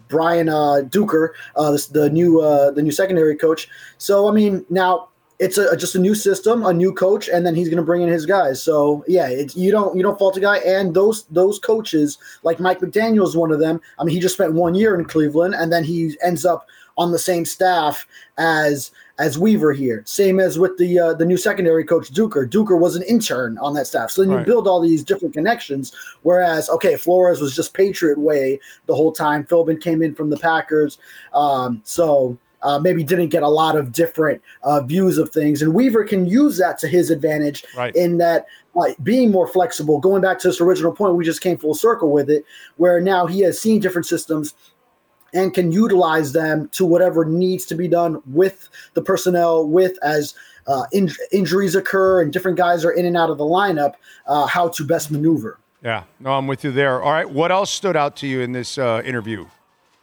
Brian 0.07 0.49
uh, 0.49 0.81
Duker, 0.89 1.29
uh, 1.55 1.71
the, 1.71 1.87
the 1.91 2.09
new 2.09 2.41
uh, 2.41 2.71
the 2.71 2.81
new 2.81 2.91
secondary 2.91 3.35
coach. 3.35 3.69
So 3.97 4.27
I 4.27 4.31
mean, 4.31 4.65
now 4.69 5.09
it's 5.41 5.57
a, 5.57 5.75
just 5.75 5.95
a 5.95 6.00
new 6.00 6.13
system, 6.13 6.63
a 6.63 6.71
new 6.71 6.93
coach, 6.93 7.27
and 7.27 7.43
then 7.43 7.55
he's 7.55 7.67
going 7.67 7.77
to 7.77 7.83
bring 7.83 8.03
in 8.03 8.10
his 8.10 8.27
guys. 8.27 8.62
So 8.62 9.03
yeah, 9.07 9.27
it's, 9.27 9.55
you 9.55 9.71
don't 9.71 9.98
you 9.98 10.03
don't 10.03 10.17
fault 10.19 10.38
a 10.38 10.39
guy. 10.39 10.57
And 10.60 10.93
those 10.93 11.24
those 11.24 11.57
coaches, 11.57 12.19
like 12.43 12.60
Mike 12.60 12.79
McDaniel, 12.79 13.27
is 13.27 13.36
one 13.36 13.51
of 13.51 13.60
them. 13.60 13.81
I 13.98 14.03
mean, 14.03 14.13
he 14.13 14.21
just 14.21 14.36
spent 14.36 14.53
one 14.53 14.75
year 14.75 14.98
in 14.98 15.03
Cleveland, 15.03 15.55
and 15.55 15.74
then 15.74 15.83
he 15.83 16.15
ends 16.24 16.45
up 16.45 16.67
on 16.95 17.12
the 17.12 17.17
same 17.17 17.43
staff 17.43 18.05
as 18.38 18.91
as 19.17 19.39
Weaver 19.39 19.74
here. 19.74 20.03
Same 20.05 20.39
as 20.39 20.60
with 20.60 20.77
the 20.77 21.00
uh, 21.00 21.13
the 21.15 21.25
new 21.25 21.38
secondary 21.38 21.86
coach 21.86 22.12
Duker. 22.12 22.48
Duker 22.48 22.79
was 22.79 22.95
an 22.95 23.01
intern 23.03 23.57
on 23.57 23.74
that 23.74 23.88
staff. 23.88 24.12
So 24.12 24.21
then 24.21 24.29
you 24.29 24.38
right. 24.38 24.45
build 24.45 24.67
all 24.67 24.79
these 24.79 25.03
different 25.03 25.33
connections. 25.33 25.91
Whereas 26.21 26.69
okay, 26.69 26.98
Flores 26.98 27.41
was 27.41 27.55
just 27.55 27.74
Patriot 27.74 28.19
way 28.19 28.60
the 28.86 28.95
whole 28.95 29.12
time. 29.12 29.43
Philbin 29.43 29.81
came 29.81 30.03
in 30.03 30.13
from 30.13 30.29
the 30.29 30.38
Packers. 30.38 31.00
Um, 31.33 31.81
so 31.83 32.38
uh, 32.63 32.79
maybe 32.79 33.03
didn't 33.03 33.29
get 33.29 33.43
a 33.43 33.47
lot 33.47 33.75
of 33.75 33.91
different 33.91 34.41
uh, 34.63 34.81
views 34.81 35.17
of 35.17 35.29
things. 35.31 35.61
And 35.61 35.73
Weaver 35.73 36.03
can 36.03 36.25
use 36.25 36.57
that 36.57 36.77
to 36.79 36.87
his 36.87 37.09
advantage 37.09 37.63
right. 37.75 37.95
in 37.95 38.17
that 38.17 38.45
uh, 38.75 38.93
being 39.03 39.31
more 39.31 39.47
flexible, 39.47 39.99
going 39.99 40.21
back 40.21 40.39
to 40.39 40.47
this 40.47 40.61
original 40.61 40.93
point, 40.93 41.15
we 41.15 41.25
just 41.25 41.41
came 41.41 41.57
full 41.57 41.75
circle 41.75 42.11
with 42.11 42.29
it, 42.29 42.45
where 42.77 43.01
now 43.01 43.25
he 43.25 43.41
has 43.41 43.59
seen 43.59 43.79
different 43.79 44.05
systems 44.05 44.53
and 45.33 45.53
can 45.53 45.71
utilize 45.71 46.33
them 46.33 46.69
to 46.69 46.85
whatever 46.85 47.25
needs 47.25 47.65
to 47.65 47.75
be 47.75 47.87
done 47.87 48.21
with 48.27 48.69
the 48.93 49.01
personnel, 49.01 49.67
with 49.67 49.97
as 50.03 50.33
uh, 50.67 50.83
in, 50.91 51.09
injuries 51.31 51.75
occur 51.75 52.21
and 52.21 52.31
different 52.31 52.57
guys 52.57 52.85
are 52.85 52.91
in 52.91 53.05
and 53.05 53.17
out 53.17 53.29
of 53.29 53.37
the 53.37 53.43
lineup, 53.43 53.93
uh, 54.27 54.45
how 54.45 54.67
to 54.67 54.85
best 54.85 55.11
maneuver. 55.11 55.57
Yeah, 55.83 56.03
no, 56.19 56.33
I'm 56.33 56.47
with 56.47 56.63
you 56.63 56.71
there. 56.71 57.01
All 57.01 57.11
right, 57.11 57.29
what 57.29 57.51
else 57.51 57.71
stood 57.71 57.95
out 57.95 58.15
to 58.17 58.27
you 58.27 58.41
in 58.41 58.51
this 58.51 58.77
uh, 58.77 59.01
interview 59.03 59.47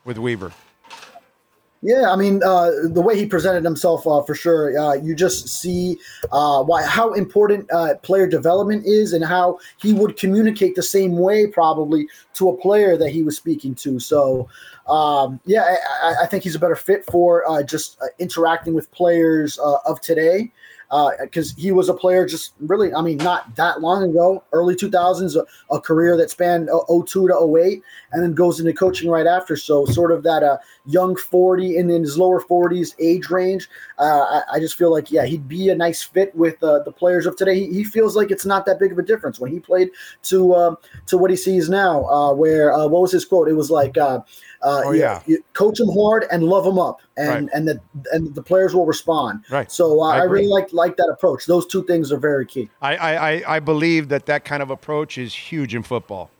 with 0.04 0.18
Weaver? 0.18 0.52
Yeah, 1.80 2.10
I 2.10 2.16
mean 2.16 2.42
uh, 2.42 2.70
the 2.84 3.00
way 3.00 3.16
he 3.16 3.24
presented 3.24 3.64
himself 3.64 4.04
uh, 4.06 4.22
for 4.22 4.34
sure. 4.34 4.76
Uh, 4.76 4.94
you 4.94 5.14
just 5.14 5.48
see 5.48 5.96
uh, 6.32 6.62
why 6.64 6.82
how 6.82 7.12
important 7.12 7.70
uh, 7.70 7.94
player 8.02 8.26
development 8.26 8.84
is, 8.84 9.12
and 9.12 9.24
how 9.24 9.60
he 9.76 9.92
would 9.92 10.16
communicate 10.16 10.74
the 10.74 10.82
same 10.82 11.16
way 11.16 11.46
probably 11.46 12.08
to 12.34 12.48
a 12.48 12.56
player 12.56 12.96
that 12.96 13.10
he 13.10 13.22
was 13.22 13.36
speaking 13.36 13.76
to. 13.76 14.00
So, 14.00 14.48
um, 14.88 15.38
yeah, 15.44 15.76
I, 16.02 16.22
I, 16.22 16.26
think 16.26 16.42
he's 16.42 16.56
a 16.56 16.58
better 16.58 16.74
fit 16.74 17.04
for 17.06 17.48
uh, 17.48 17.62
just 17.62 18.00
interacting 18.18 18.74
with 18.74 18.90
players 18.90 19.58
of 19.58 20.00
today 20.00 20.50
because 20.90 21.52
uh, 21.52 21.54
he 21.58 21.70
was 21.70 21.90
a 21.90 21.94
player 21.94 22.26
just 22.26 22.54
really, 22.60 22.94
I 22.94 23.02
mean, 23.02 23.18
not 23.18 23.54
that 23.56 23.82
long 23.82 24.02
ago, 24.04 24.42
early 24.52 24.74
2000s, 24.74 25.36
a, 25.36 25.74
a 25.74 25.80
career 25.80 26.16
that 26.16 26.30
spanned 26.30 26.70
uh, 26.70 26.80
02 26.88 27.28
to 27.28 27.58
08, 27.58 27.82
and 28.12 28.22
then 28.22 28.32
goes 28.32 28.58
into 28.58 28.72
coaching 28.72 29.10
right 29.10 29.26
after. 29.26 29.54
So, 29.56 29.84
sort 29.84 30.12
of 30.12 30.22
that 30.22 30.42
uh, 30.42 30.56
young 30.86 31.14
40 31.14 31.76
and 31.76 31.90
in 31.90 32.02
his 32.02 32.16
lower 32.16 32.40
40s 32.40 32.94
age 32.98 33.28
range. 33.28 33.68
Uh, 33.98 34.40
I, 34.50 34.54
I, 34.54 34.60
just 34.60 34.76
feel 34.76 34.90
like, 34.90 35.12
yeah, 35.12 35.26
he'd 35.26 35.46
be 35.46 35.68
a 35.68 35.74
nice 35.74 36.02
fit 36.02 36.34
with 36.34 36.62
uh, 36.62 36.82
the 36.84 36.92
players 36.92 37.26
of 37.26 37.36
today. 37.36 37.54
He, 37.54 37.66
he, 37.66 37.84
feels 37.84 38.16
like 38.16 38.30
it's 38.30 38.46
not 38.46 38.64
that 38.66 38.78
big 38.78 38.92
of 38.92 38.98
a 38.98 39.02
difference 39.02 39.38
when 39.38 39.50
he 39.50 39.60
played 39.60 39.90
to 40.24 40.54
um, 40.54 40.78
to 41.06 41.18
what 41.18 41.30
he 41.30 41.36
sees 41.36 41.68
now. 41.68 42.04
Uh, 42.04 42.32
where 42.32 42.70
what 42.88 43.02
was 43.02 43.12
his 43.12 43.24
quote? 43.24 43.48
It 43.48 43.54
was 43.54 43.70
like, 43.70 43.96
uh, 44.62 44.82
oh, 44.86 44.92
yeah. 44.92 45.22
You, 45.26 45.36
you 45.36 45.44
coach 45.52 45.78
them 45.78 45.88
hard 45.90 46.26
and 46.30 46.42
love 46.42 46.64
them 46.64 46.78
up, 46.78 47.00
and 47.16 47.46
right. 47.46 47.54
and 47.54 47.68
the 47.68 47.80
and 48.12 48.34
the 48.34 48.42
players 48.42 48.74
will 48.74 48.86
respond. 48.86 49.44
Right. 49.50 49.70
So 49.70 50.02
uh, 50.02 50.06
I, 50.08 50.18
I, 50.18 50.22
really 50.24 50.46
like 50.46 50.72
like 50.72 50.96
that 50.96 51.08
approach. 51.08 51.46
Those 51.46 51.66
two 51.66 51.84
things 51.84 52.10
are 52.10 52.18
very 52.18 52.46
key. 52.46 52.68
I, 52.82 52.96
I 52.96 53.56
I 53.56 53.60
believe 53.60 54.08
that 54.08 54.26
that 54.26 54.44
kind 54.44 54.62
of 54.62 54.70
approach 54.70 55.16
is 55.18 55.34
huge 55.34 55.74
in 55.74 55.82
football. 55.82 56.30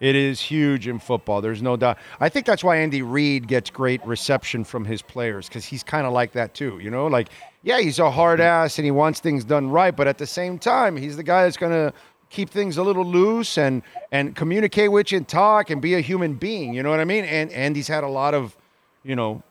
It 0.00 0.16
is 0.16 0.40
huge 0.40 0.88
in 0.88 0.98
football. 0.98 1.42
There's 1.42 1.60
no 1.60 1.76
doubt. 1.76 1.98
I 2.20 2.30
think 2.30 2.46
that's 2.46 2.64
why 2.64 2.78
Andy 2.78 3.02
Reid 3.02 3.46
gets 3.46 3.68
great 3.68 4.04
reception 4.06 4.64
from 4.64 4.86
his 4.86 5.02
players 5.02 5.46
because 5.46 5.66
he's 5.66 5.82
kind 5.82 6.06
of 6.06 6.14
like 6.14 6.32
that 6.32 6.54
too. 6.54 6.78
You 6.82 6.90
know, 6.90 7.06
like 7.06 7.28
yeah, 7.62 7.80
he's 7.80 7.98
a 7.98 8.10
hard 8.10 8.40
ass 8.40 8.78
and 8.78 8.86
he 8.86 8.90
wants 8.90 9.20
things 9.20 9.44
done 9.44 9.68
right, 9.68 9.94
but 9.94 10.08
at 10.08 10.16
the 10.16 10.26
same 10.26 10.58
time, 10.58 10.96
he's 10.96 11.16
the 11.16 11.22
guy 11.22 11.44
that's 11.44 11.58
going 11.58 11.72
to 11.72 11.92
keep 12.30 12.48
things 12.48 12.78
a 12.78 12.82
little 12.82 13.04
loose 13.04 13.58
and 13.58 13.82
and 14.10 14.34
communicate 14.34 14.90
with 14.90 15.12
you 15.12 15.18
and 15.18 15.28
talk 15.28 15.68
and 15.68 15.82
be 15.82 15.94
a 15.94 16.00
human 16.00 16.34
being. 16.34 16.72
You 16.72 16.82
know 16.82 16.90
what 16.90 17.00
I 17.00 17.04
mean? 17.04 17.24
And 17.24 17.50
Andy's 17.50 17.88
had 17.88 18.04
a 18.04 18.08
lot 18.08 18.32
of, 18.32 18.56
you 19.02 19.14
know, 19.16 19.42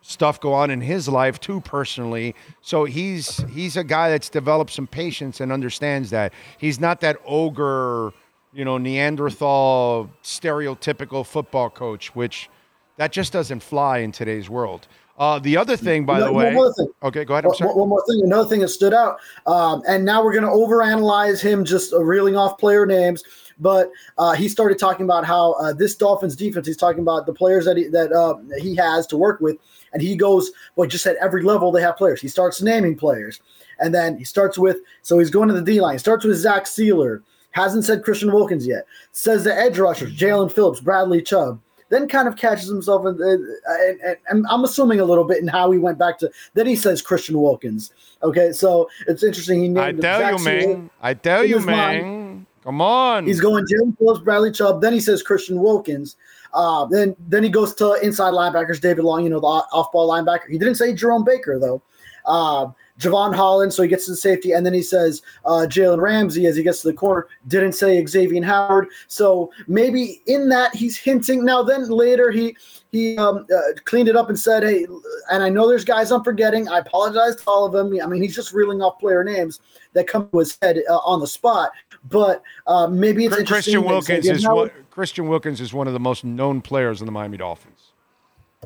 stuff 0.00 0.40
go 0.40 0.52
on 0.52 0.70
in 0.70 0.80
his 0.80 1.08
life 1.08 1.38
too 1.38 1.60
personally. 1.60 2.34
So 2.62 2.84
he's 2.84 3.44
he's 3.50 3.76
a 3.76 3.84
guy 3.84 4.10
that's 4.10 4.30
developed 4.30 4.72
some 4.72 4.86
patience 4.86 5.40
and 5.40 5.52
understands 5.52 6.10
that. 6.10 6.32
He's 6.58 6.80
not 6.80 7.00
that 7.02 7.18
ogre, 7.24 8.12
you 8.52 8.64
know, 8.64 8.78
Neanderthal 8.78 10.10
stereotypical 10.22 11.24
football 11.24 11.70
coach, 11.70 12.14
which 12.14 12.48
that 12.96 13.12
just 13.12 13.32
doesn't 13.32 13.62
fly 13.62 13.98
in 13.98 14.10
today's 14.10 14.48
world. 14.48 14.88
Uh, 15.18 15.38
the 15.38 15.56
other 15.56 15.76
thing, 15.76 16.04
by 16.04 16.18
no, 16.18 16.26
the 16.26 16.32
way, 16.32 16.56
okay, 17.02 17.24
go 17.24 17.34
ahead. 17.34 17.46
One, 17.46 17.76
one, 17.76 17.88
more 17.88 18.04
thing, 18.06 18.20
another 18.24 18.48
thing 18.48 18.60
that 18.60 18.68
stood 18.68 18.92
out, 18.92 19.18
um, 19.46 19.82
and 19.88 20.04
now 20.04 20.22
we're 20.22 20.32
going 20.32 20.44
to 20.44 20.50
overanalyze 20.50 21.40
him 21.40 21.64
just 21.64 21.94
uh, 21.94 22.02
reeling 22.02 22.36
off 22.36 22.58
player 22.58 22.84
names. 22.84 23.22
But 23.58 23.90
uh, 24.18 24.32
he 24.32 24.46
started 24.48 24.78
talking 24.78 25.04
about 25.04 25.24
how 25.24 25.52
uh, 25.52 25.72
this 25.72 25.94
Dolphins 25.94 26.36
defense. 26.36 26.66
He's 26.66 26.76
talking 26.76 27.00
about 27.00 27.24
the 27.24 27.32
players 27.32 27.64
that 27.64 27.78
he, 27.78 27.84
that 27.88 28.12
uh, 28.12 28.36
he 28.60 28.76
has 28.76 29.06
to 29.06 29.16
work 29.16 29.40
with, 29.40 29.56
and 29.94 30.02
he 30.02 30.16
goes, 30.16 30.50
well, 30.76 30.86
just 30.86 31.06
at 31.06 31.16
every 31.16 31.42
level 31.42 31.72
they 31.72 31.80
have 31.80 31.96
players. 31.96 32.20
He 32.20 32.28
starts 32.28 32.60
naming 32.60 32.94
players, 32.94 33.40
and 33.78 33.94
then 33.94 34.18
he 34.18 34.24
starts 34.24 34.58
with. 34.58 34.80
So 35.00 35.18
he's 35.18 35.30
going 35.30 35.48
to 35.48 35.54
the 35.54 35.62
D 35.62 35.80
line. 35.80 35.98
Starts 35.98 36.26
with 36.26 36.36
Zach 36.36 36.64
Sieler. 36.64 37.22
Hasn't 37.52 37.86
said 37.86 38.04
Christian 38.04 38.30
Wilkins 38.30 38.66
yet. 38.66 38.84
Says 39.12 39.44
the 39.44 39.54
edge 39.54 39.78
rushers: 39.78 40.14
Jaelan 40.14 40.52
Phillips, 40.52 40.80
Bradley 40.80 41.22
Chubb 41.22 41.58
then 41.88 42.08
kind 42.08 42.28
of 42.28 42.36
catches 42.36 42.68
himself, 42.68 43.06
in, 43.06 43.14
uh, 43.22 43.74
and, 43.84 44.16
and, 44.28 44.46
I'm 44.48 44.64
assuming 44.64 45.00
a 45.00 45.04
little 45.04 45.24
bit 45.24 45.40
in 45.40 45.48
how 45.48 45.70
he 45.70 45.78
went 45.78 45.98
back 45.98 46.18
to. 46.18 46.30
Then 46.54 46.66
he 46.66 46.76
says 46.76 47.00
Christian 47.00 47.40
Wilkins. 47.40 47.92
Okay, 48.22 48.52
so 48.52 48.88
it's 49.06 49.22
interesting. 49.22 49.62
He 49.62 49.68
named 49.68 50.04
I 50.04 50.18
tell 50.18 50.38
you, 50.38 50.44
man. 50.44 50.90
I 51.00 51.14
tell 51.14 51.44
you, 51.44 51.60
man. 51.60 52.46
Come 52.64 52.80
on. 52.80 53.26
He's 53.26 53.40
going 53.40 53.64
Jaelan 53.64 53.96
Phillips, 53.96 54.20
Bradley 54.20 54.50
Chubb. 54.50 54.80
Then 54.80 54.92
he 54.92 54.98
says 54.98 55.22
Christian 55.22 55.60
Wilkins. 55.60 56.16
Uh, 56.52 56.86
then 56.86 57.14
then 57.28 57.44
he 57.44 57.48
goes 57.48 57.74
to 57.76 57.92
inside 58.02 58.32
linebackers, 58.32 58.80
David 58.80 59.04
Long, 59.04 59.22
you 59.22 59.30
know, 59.30 59.38
the 59.38 59.46
off 59.46 59.92
ball 59.92 60.10
linebacker. 60.10 60.48
He 60.48 60.58
didn't 60.58 60.74
say 60.74 60.92
Jerome 60.92 61.24
Baker 61.24 61.60
though. 61.60 61.82
Uh, 62.24 62.70
Jevon 62.98 63.34
Holland, 63.34 63.72
so 63.72 63.82
he 63.82 63.88
gets 63.88 64.06
to 64.06 64.12
the 64.12 64.16
safety, 64.16 64.52
and 64.52 64.64
then 64.64 64.72
he 64.72 64.82
says 64.82 65.22
uh, 65.44 65.66
Jalen 65.68 66.00
Ramsey 66.00 66.46
as 66.46 66.56
he 66.56 66.62
gets 66.62 66.80
to 66.80 66.88
the 66.88 66.94
corner. 66.94 67.28
Didn't 67.48 67.72
say 67.72 68.04
Xavier 68.04 68.42
Howard, 68.42 68.88
so 69.06 69.50
maybe 69.66 70.22
in 70.26 70.48
that 70.48 70.74
he's 70.74 70.96
hinting. 70.96 71.44
Now 71.44 71.62
then 71.62 71.88
later 71.88 72.30
he 72.30 72.56
he 72.92 73.18
um, 73.18 73.46
uh, 73.54 73.60
cleaned 73.84 74.08
it 74.08 74.16
up 74.16 74.28
and 74.28 74.38
said, 74.38 74.62
"Hey," 74.62 74.86
and 75.30 75.42
I 75.42 75.48
know 75.48 75.68
there's 75.68 75.84
guys 75.84 76.10
I'm 76.10 76.24
forgetting. 76.24 76.68
I 76.68 76.78
apologize 76.78 77.36
to 77.36 77.42
all 77.46 77.66
of 77.66 77.72
them. 77.72 77.98
I 78.02 78.06
mean, 78.06 78.22
he's 78.22 78.34
just 78.34 78.52
reeling 78.52 78.80
off 78.80 78.98
player 78.98 79.22
names 79.22 79.60
that 79.92 80.06
come 80.06 80.28
to 80.30 80.38
his 80.38 80.56
head 80.62 80.78
uh, 80.88 80.98
on 80.98 81.20
the 81.20 81.26
spot. 81.26 81.72
But 82.08 82.42
uh, 82.66 82.86
maybe 82.86 83.26
it's 83.26 83.42
Christian 83.42 83.84
Wilkins 83.84 84.26
is 84.26 84.46
what 84.46 84.72
Christian 84.90 85.28
Wilkins 85.28 85.60
is 85.60 85.74
one 85.74 85.86
of 85.86 85.92
the 85.92 86.00
most 86.00 86.24
known 86.24 86.62
players 86.62 87.00
in 87.00 87.06
the 87.06 87.12
Miami 87.12 87.36
Dolphins. 87.36 87.85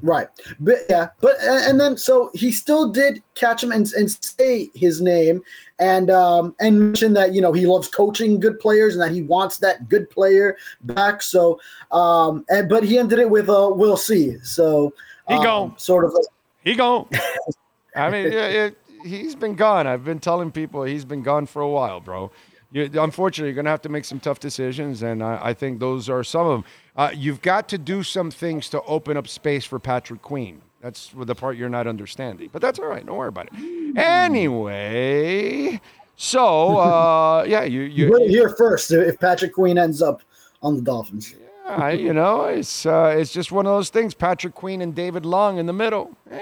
Right. 0.02 0.28
But 0.58 0.78
yeah, 0.88 1.08
but 1.20 1.36
and 1.42 1.80
then 1.80 1.96
so 1.96 2.30
he 2.34 2.52
still 2.52 2.88
did 2.88 3.22
catch 3.34 3.62
him 3.62 3.72
and, 3.72 3.90
and 3.92 4.10
say 4.10 4.70
his 4.74 5.00
name 5.00 5.42
and 5.78 6.10
um 6.10 6.54
and 6.60 6.80
mention 6.80 7.12
that 7.14 7.34
you 7.34 7.40
know 7.40 7.52
he 7.52 7.66
loves 7.66 7.88
coaching 7.88 8.40
good 8.40 8.58
players 8.60 8.94
and 8.94 9.02
that 9.02 9.12
he 9.12 9.22
wants 9.22 9.58
that 9.58 9.88
good 9.88 10.08
player 10.10 10.56
back. 10.82 11.22
So 11.22 11.60
um 11.92 12.44
and 12.48 12.68
but 12.68 12.84
he 12.84 12.98
ended 12.98 13.18
it 13.18 13.30
with 13.30 13.48
uh 13.48 13.70
we'll 13.72 13.96
see. 13.96 14.38
So 14.42 14.92
he 15.28 15.34
um, 15.34 15.42
go 15.42 15.74
sort 15.76 16.04
of 16.04 16.14
he 16.62 16.74
go. 16.74 17.08
I 17.96 18.10
mean, 18.10 18.26
it, 18.26 18.34
it, 18.34 18.78
he's 19.04 19.34
been 19.34 19.54
gone. 19.54 19.86
I've 19.86 20.04
been 20.04 20.20
telling 20.20 20.52
people 20.52 20.84
he's 20.84 21.04
been 21.04 21.22
gone 21.22 21.46
for 21.46 21.60
a 21.62 21.68
while, 21.68 22.00
bro. 22.00 22.30
You, 22.72 22.88
unfortunately, 22.94 23.48
you're 23.48 23.54
going 23.54 23.64
to 23.64 23.70
have 23.70 23.82
to 23.82 23.88
make 23.88 24.04
some 24.04 24.20
tough 24.20 24.38
decisions, 24.38 25.02
and 25.02 25.22
I, 25.22 25.40
I 25.42 25.54
think 25.54 25.80
those 25.80 26.08
are 26.08 26.22
some 26.22 26.46
of 26.46 26.52
them. 26.52 26.64
Uh, 26.96 27.10
you've 27.14 27.42
got 27.42 27.68
to 27.70 27.78
do 27.78 28.02
some 28.02 28.30
things 28.30 28.68
to 28.70 28.82
open 28.82 29.16
up 29.16 29.26
space 29.26 29.64
for 29.64 29.78
Patrick 29.78 30.22
Queen. 30.22 30.62
That's 30.80 31.10
the 31.14 31.34
part 31.34 31.56
you're 31.56 31.68
not 31.68 31.86
understanding, 31.86 32.48
but 32.52 32.62
that's 32.62 32.78
all 32.78 32.86
right. 32.86 33.04
Don't 33.04 33.16
worry 33.16 33.28
about 33.28 33.48
it. 33.52 33.98
Anyway, 33.98 35.80
so 36.16 36.78
uh, 36.78 37.44
yeah, 37.48 37.64
you 37.64 37.82
you, 37.82 38.18
you 38.18 38.28
here 38.28 38.54
first 38.56 38.90
if 38.90 39.20
Patrick 39.20 39.52
Queen 39.52 39.76
ends 39.76 40.00
up 40.00 40.22
on 40.62 40.76
the 40.76 40.82
Dolphins. 40.82 41.34
Yeah, 41.66 41.90
you 41.90 42.14
know, 42.14 42.44
it's 42.44 42.86
uh, 42.86 43.14
it's 43.16 43.32
just 43.32 43.52
one 43.52 43.66
of 43.66 43.72
those 43.72 43.90
things. 43.90 44.14
Patrick 44.14 44.54
Queen 44.54 44.80
and 44.80 44.94
David 44.94 45.26
Long 45.26 45.58
in 45.58 45.66
the 45.66 45.72
middle. 45.72 46.16
Eh, 46.30 46.40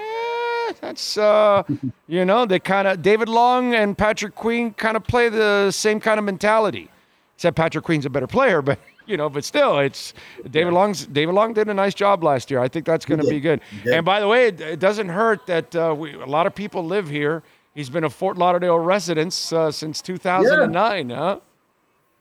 that's 0.81 1.17
uh, 1.17 1.63
you 2.07 2.25
know, 2.25 2.45
they 2.45 2.59
kind 2.59 2.87
of 2.87 3.01
David 3.01 3.29
Long 3.29 3.73
and 3.75 3.97
Patrick 3.97 4.35
Queen 4.35 4.73
kind 4.73 4.97
of 4.97 5.03
play 5.03 5.29
the 5.29 5.71
same 5.71 5.99
kind 5.99 6.19
of 6.19 6.25
mentality. 6.25 6.89
Except 7.35 7.55
Patrick 7.55 7.85
Queen's 7.85 8.05
a 8.05 8.09
better 8.09 8.27
player, 8.27 8.61
but 8.69 8.79
you 9.05 9.17
know, 9.17 9.29
but 9.29 9.43
still, 9.43 9.79
it's 9.79 10.13
David 10.49 10.73
Long's. 10.73 11.07
David 11.07 11.33
Long 11.33 11.53
did 11.53 11.67
a 11.67 11.73
nice 11.73 11.93
job 11.93 12.23
last 12.23 12.51
year. 12.51 12.59
I 12.59 12.67
think 12.67 12.85
that's 12.85 13.05
going 13.05 13.19
to 13.19 13.27
be 13.27 13.39
good. 13.39 13.61
And 13.91 14.05
by 14.05 14.19
the 14.19 14.27
way, 14.27 14.47
it, 14.47 14.61
it 14.61 14.79
doesn't 14.79 15.09
hurt 15.09 15.47
that 15.47 15.75
uh, 15.75 15.95
we, 15.97 16.13
a 16.13 16.25
lot 16.25 16.45
of 16.45 16.53
people 16.53 16.85
live 16.85 17.09
here. 17.09 17.41
He's 17.73 17.89
been 17.89 18.03
a 18.03 18.09
Fort 18.09 18.37
Lauderdale 18.37 18.77
resident 18.77 19.33
uh, 19.51 19.71
since 19.71 20.01
2009, 20.01 21.09
yeah. 21.09 21.15
huh? 21.15 21.39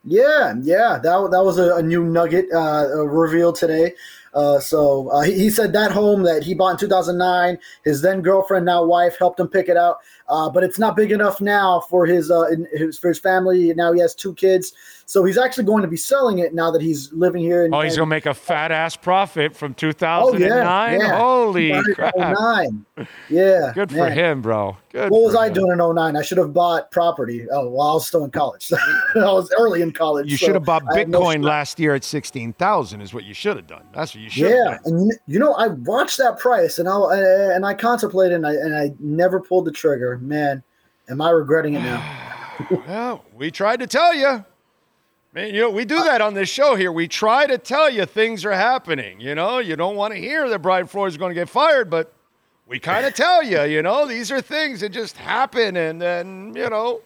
Yeah, 0.05 0.55
yeah, 0.63 0.99
that, 1.03 1.29
that 1.31 1.45
was 1.45 1.59
a, 1.59 1.77
a 1.77 1.83
new 1.83 2.05
nugget 2.05 2.47
uh, 2.55 3.05
revealed 3.05 3.57
today. 3.57 3.95
Uh, 4.35 4.61
so 4.61 5.09
uh, 5.09 5.23
he, 5.23 5.33
he, 5.33 5.51
said 5.51 5.73
that 5.73 5.91
home 5.91 6.23
that 6.23 6.43
he 6.43 6.55
bought 6.55 6.73
in 6.73 6.77
2009, 6.77 7.59
his 7.85 8.03
then 8.03 8.21
girlfriend, 8.21 8.65
now 8.67 8.85
wife, 8.85 9.17
helped 9.19 9.41
him 9.41 9.49
pick 9.49 9.69
it 9.69 9.77
out. 9.77 9.97
Uh, 10.29 10.49
but 10.49 10.63
it's 10.63 10.79
not 10.79 10.97
big 10.97 11.11
enough 11.11 11.41
now 11.41 11.81
for 11.89 12.07
his, 12.07 12.31
uh, 12.31 12.45
his 12.73 12.99
for 12.99 13.09
his 13.09 13.19
family. 13.19 13.73
Now 13.75 13.93
he 13.93 14.01
has 14.01 14.15
two 14.15 14.35
kids, 14.35 14.73
so 15.09 15.25
he's 15.25 15.39
actually 15.39 15.65
going 15.65 15.81
to 15.81 15.89
be 15.89 15.97
selling 15.97 16.41
it 16.41 16.53
now 16.53 16.71
that 16.71 16.83
he's 16.83 17.11
living 17.15 17.41
here. 17.41 17.65
In, 17.65 17.73
oh, 17.73 17.81
he's 17.81 17.97
going 17.97 18.07
to 18.07 18.11
make 18.15 18.27
a 18.27 18.35
fat 18.35 18.71
ass 18.71 18.95
profit 18.95 19.57
from 19.57 19.73
2009. 19.73 20.45
Oh, 20.45 20.93
yeah, 20.93 20.99
yeah. 20.99 21.17
Holy 21.17 21.83
crap! 21.95 22.15
09. 22.15 22.85
Yeah, 23.31 23.73
good 23.75 23.91
man. 23.91 24.07
for 24.07 24.11
him, 24.11 24.43
bro. 24.43 24.77
Good. 24.93 25.11
What 25.11 25.23
was 25.23 25.35
I 25.35 25.47
him. 25.47 25.55
doing 25.55 25.73
in 25.73 25.79
09? 25.79 26.15
I 26.15 26.21
should 26.21 26.37
have 26.37 26.53
bought 26.53 26.91
property. 26.91 27.47
Oh, 27.51 27.71
well, 27.71 27.89
I 27.89 27.95
was 27.95 28.07
still 28.07 28.23
in 28.23 28.31
college. 28.31 28.71
I 29.15 29.33
was 29.33 29.51
early 29.59 29.81
in 29.81 29.93
college. 29.93 30.31
You 30.31 30.37
so 30.37 30.45
should 30.45 30.57
have 30.57 30.67
bought 30.67 30.85
Bitcoin 30.85 31.41
no 31.41 31.49
last 31.49 31.81
year 31.81 31.95
at 31.95 32.05
16,000. 32.05 33.01
Is 33.01 33.15
what 33.15 33.25
you 33.25 33.33
should 33.33 33.57
have 33.57 33.67
done. 33.67 33.85
That's 33.95 34.15
what 34.15 34.23
you 34.23 34.29
should. 34.29 34.51
Have. 34.51 34.53
Yeah, 34.53 34.79
and 34.85 35.11
you 35.27 35.39
know, 35.39 35.55
I 35.55 35.69
watched 35.69 36.19
that 36.19 36.39
price 36.39 36.79
and 36.79 36.87
I 36.87 37.17
and 37.55 37.65
I 37.65 37.73
contemplated 37.73 38.35
and 38.35 38.47
I 38.47 38.53
and 38.53 38.77
I 38.77 38.93
never 39.01 39.41
pulled 39.41 39.65
the 39.65 39.73
trigger. 39.73 40.19
Man, 40.19 40.63
am 41.09 41.23
I 41.23 41.31
regretting 41.31 41.77
it 41.77 41.81
now? 41.81 42.37
well, 42.87 43.25
we 43.35 43.51
tried 43.51 43.81
to 43.81 43.87
tell 43.87 44.15
you. 44.15 44.45
Man, 45.39 45.55
you 45.55 45.61
know, 45.61 45.71
we 45.71 45.85
do 45.85 45.99
uh, 45.99 46.03
that 46.03 46.21
on 46.21 46.35
this 46.35 46.49
show 46.49 46.75
here. 46.75 46.91
We 46.91 47.07
try 47.07 47.47
to 47.47 47.59
tell 47.59 47.89
you 47.89 48.05
things 48.07 48.45
are 48.45 48.51
happening. 48.51 49.21
You 49.21 49.37
know, 49.37 49.61
you 49.61 49.77
don't 49.77 49.95
want 49.95 50.13
to 50.13 50.19
hear 50.19 50.49
that 50.49 50.59
Brian 50.59 50.89
Flores 50.89 51.13
is 51.13 51.17
going 51.17 51.31
to 51.31 51.35
get 51.41 51.49
fired, 51.49 51.89
but 51.89 52.13
we 52.67 52.81
kind 52.81 53.07
of 53.07 53.15
tell 53.15 53.45
you, 53.45 53.63
you 53.63 53.81
know, 53.81 54.05
these 54.05 54.33
are 54.33 54.41
things 54.41 54.81
that 54.81 54.89
just 54.89 55.17
happen. 55.17 55.77
And 55.77 56.03
then, 56.03 56.55
you 56.57 56.69
know, 56.69 57.03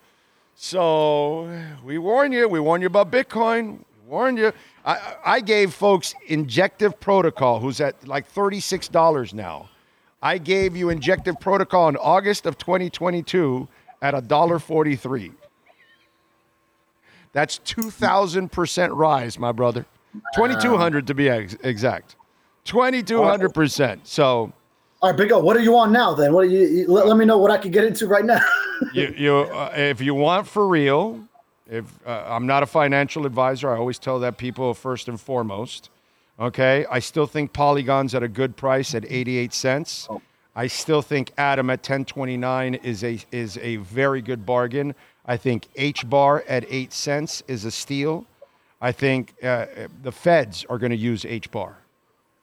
so 0.54 1.46
we 1.84 1.98
warn 1.98 2.32
you. 2.32 2.48
We 2.48 2.58
warn 2.58 2.80
you 2.80 2.86
about 2.86 3.10
Bitcoin. 3.10 3.80
We 4.02 4.08
warn 4.08 4.38
you. 4.38 4.54
I, 4.82 5.16
I 5.26 5.40
gave 5.40 5.74
folks 5.74 6.14
Injective 6.28 6.98
Protocol, 6.98 7.60
who's 7.60 7.82
at 7.82 8.08
like 8.08 8.32
$36 8.32 9.34
now. 9.34 9.68
I 10.22 10.38
gave 10.38 10.74
you 10.74 10.88
Injective 10.88 11.38
Protocol 11.38 11.90
in 11.90 11.98
August 11.98 12.46
of 12.46 12.56
2022 12.56 13.68
at 14.00 14.14
$1.43. 14.14 15.32
That's 17.32 17.58
2,000% 17.60 18.90
rise, 18.92 19.38
my 19.38 19.52
brother. 19.52 19.86
2,200 20.34 21.06
to 21.06 21.14
be 21.14 21.28
ex- 21.28 21.56
exact. 21.62 22.16
2,200%. 22.66 24.00
So, 24.04 24.52
All 25.00 25.10
right, 25.10 25.16
Big 25.16 25.32
O, 25.32 25.38
what 25.38 25.56
are 25.56 25.60
you 25.60 25.76
on 25.76 25.92
now 25.92 26.14
then? 26.14 26.32
What 26.32 26.44
are 26.44 26.48
you, 26.48 26.60
you 26.60 26.86
let, 26.88 27.06
let 27.06 27.16
me 27.16 27.24
know 27.24 27.38
what 27.38 27.50
I 27.50 27.56
can 27.58 27.70
get 27.70 27.84
into 27.84 28.06
right 28.06 28.24
now. 28.24 28.40
you, 28.92 29.14
you 29.16 29.36
uh, 29.36 29.72
if 29.74 30.00
you 30.00 30.14
want 30.14 30.46
for 30.46 30.68
real, 30.68 31.26
if 31.68 31.86
uh, 32.06 32.24
I'm 32.26 32.46
not 32.46 32.62
a 32.62 32.66
financial 32.66 33.24
advisor, 33.24 33.72
I 33.72 33.78
always 33.78 33.98
tell 33.98 34.18
that 34.20 34.36
people 34.36 34.74
first 34.74 35.08
and 35.08 35.18
foremost. 35.18 35.88
Okay, 36.38 36.84
I 36.90 36.98
still 36.98 37.26
think 37.26 37.52
Polygon's 37.52 38.14
at 38.14 38.22
a 38.22 38.28
good 38.28 38.56
price 38.56 38.94
at 38.94 39.04
88 39.10 39.52
cents. 39.54 40.08
I 40.54 40.66
still 40.66 41.00
think 41.00 41.32
Atom 41.38 41.70
at 41.70 41.78
1029 41.78 42.74
is 42.74 43.04
a 43.04 43.18
is 43.30 43.58
a 43.58 43.76
very 43.76 44.20
good 44.20 44.44
bargain. 44.44 44.94
I 45.24 45.36
think 45.36 45.68
HBAR 45.74 46.42
at 46.48 46.64
8 46.68 46.92
cents 46.92 47.42
is 47.46 47.64
a 47.64 47.70
steal. 47.70 48.26
I 48.80 48.90
think 48.90 49.34
uh, 49.42 49.66
the 50.02 50.10
feds 50.10 50.64
are 50.68 50.78
going 50.78 50.90
to 50.90 50.96
use 50.96 51.22
HBAR. 51.22 51.74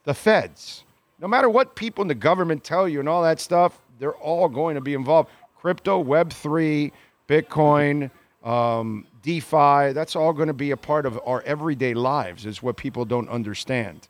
The 0.04 0.14
feds. 0.14 0.84
No 1.20 1.28
matter 1.28 1.50
what 1.50 1.74
people 1.74 2.00
in 2.02 2.08
the 2.08 2.14
government 2.14 2.64
tell 2.64 2.88
you 2.88 3.00
and 3.00 3.08
all 3.08 3.22
that 3.22 3.40
stuff, 3.40 3.78
they're 3.98 4.16
all 4.16 4.48
going 4.48 4.74
to 4.74 4.80
be 4.80 4.94
involved. 4.94 5.28
Crypto, 5.60 6.02
Web3, 6.02 6.90
Bitcoin, 7.28 8.10
um, 8.42 9.06
DeFi, 9.22 9.92
that's 9.92 10.16
all 10.16 10.32
going 10.32 10.48
to 10.48 10.54
be 10.54 10.70
a 10.70 10.76
part 10.76 11.04
of 11.04 11.20
our 11.26 11.42
everyday 11.42 11.92
lives, 11.92 12.46
is 12.46 12.62
what 12.62 12.78
people 12.78 13.04
don't 13.04 13.28
understand. 13.28 14.08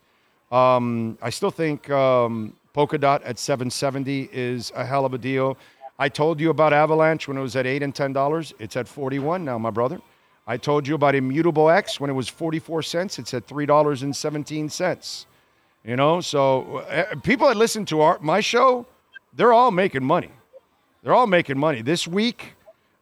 Um, 0.53 1.19
I 1.21 1.31
still 1.31 1.51
think 1.51 1.91
um, 1.91 2.55
Polkadot 2.75 3.23
at 3.25 3.39
770 3.39 4.31
is 4.33 4.71
a 4.77 4.85
hell 4.85 5.05
of 5.05 5.15
a 5.15 5.19
deal. 5.19 5.59
I 6.01 6.09
told 6.09 6.41
you 6.41 6.49
about 6.49 6.73
Avalanche 6.73 7.29
when 7.29 7.37
it 7.37 7.43
was 7.43 7.55
at 7.57 7.67
8 7.67 7.83
and 7.83 7.95
$10. 7.95 8.55
It's 8.59 8.75
at 8.75 8.89
41 8.89 9.45
now, 9.45 9.59
my 9.59 9.69
brother. 9.69 10.01
I 10.47 10.57
told 10.57 10.89
you 10.89 10.95
about 10.95 11.15
Immutable 11.15 11.69
X 11.69 12.01
when 12.01 12.09
it 12.09 12.15
was 12.15 12.27
44 12.27 12.83
cents. 12.83 13.19
It's 13.19 13.35
at 13.35 13.47
$3.17. 13.47 15.27
You 15.85 15.97
know, 15.97 16.23
so 16.23 16.79
uh, 16.79 17.17
people 17.17 17.49
that 17.49 17.59
listen 17.59 17.85
to 17.87 18.01
our 18.01 18.19
my 18.21 18.41
show, 18.41 18.87
they're 19.35 19.53
all 19.53 19.71
making 19.71 20.03
money. 20.03 20.31
They're 21.03 21.13
all 21.13 21.27
making 21.27 21.59
money. 21.59 21.83
This 21.83 22.09
week, 22.09 22.55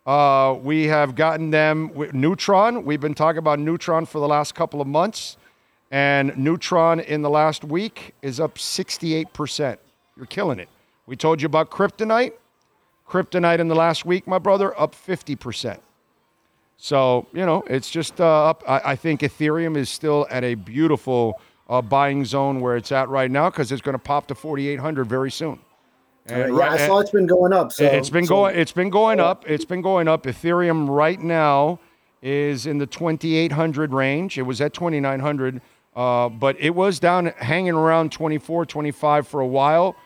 uh, 0.05 0.57
we 0.61 0.89
have 0.89 1.15
gotten 1.15 1.53
them 1.53 1.95
with 1.95 2.15
Neutron. 2.15 2.85
We've 2.85 3.01
been 3.01 3.15
talking 3.15 3.39
about 3.39 3.61
Neutron 3.61 4.07
for 4.07 4.19
the 4.19 4.29
last 4.29 4.57
couple 4.57 4.81
of 4.81 4.89
months, 4.89 5.37
and 5.93 6.37
Neutron 6.37 6.99
in 6.99 7.23
the 7.23 7.31
last 7.31 7.63
week 7.63 8.17
is 8.23 8.41
up 8.41 8.57
68%. 8.57 9.79
You're 10.17 10.27
killing 10.27 10.59
it. 10.59 10.69
We 11.07 11.15
told 11.15 11.41
you 11.41 11.47
about 11.47 11.71
Kryptonite. 11.71 12.33
Kryptonite 13.09 13.59
in 13.59 13.69
the 13.69 13.75
last 13.75 14.05
week, 14.05 14.27
my 14.27 14.39
brother, 14.39 14.79
up 14.79 14.95
50%. 14.95 15.79
So, 16.77 17.27
you 17.33 17.45
know, 17.45 17.65
it's 17.67 17.91
just 17.91 18.21
uh, 18.21 18.51
up. 18.51 18.63
I, 18.67 18.81
I 18.93 18.97
think 18.97 19.21
Ethereum 19.23 19.77
is 19.77 19.91
still 19.91 20.27
at 20.31 20.45
a 20.45 20.55
beautiful 20.55 21.41
uh, 21.69 21.83
buying 21.83 22.25
zone 22.25 22.61
where 22.61 22.77
it's 22.77 22.93
at 22.93 23.09
right 23.09 23.31
now 23.31 23.51
because 23.51 23.73
it's 23.73 23.83
going 23.83 23.95
to 23.95 23.99
pop 23.99 24.29
to 24.29 24.35
4,800 24.35 25.07
very 25.07 25.31
soon. 25.31 25.59
yeah, 26.29 26.47
I 26.53 26.77
saw 26.77 27.01
it's 27.01 27.11
been 27.11 27.27
going 27.27 27.53
up. 27.53 27.73
So 27.73 27.85
it's 27.85 28.11
been 28.11 28.27
so- 28.27 28.35
going. 28.35 28.57
It's 28.57 28.73
been 28.73 28.91
going 28.91 29.19
up. 29.19 29.45
It's 29.49 29.65
been 29.65 29.83
going 29.83 30.07
up. 30.07 30.23
Ethereum 30.25 30.89
right 30.89 31.21
now 31.21 31.81
is 32.23 32.67
in 32.67 32.79
the 32.79 32.87
2,800 32.87 33.93
range. 33.93 34.39
It 34.39 34.43
was 34.43 34.61
at 34.61 34.73
2,900, 34.73 35.61
uh, 35.97 36.29
but 36.29 36.57
it 36.61 36.75
was 36.75 36.99
down, 37.01 37.27
hanging 37.39 37.75
around 37.75 38.13
24, 38.13 38.67
25 38.67 39.27
for 39.27 39.41
a 39.41 39.47
while. 39.47 39.97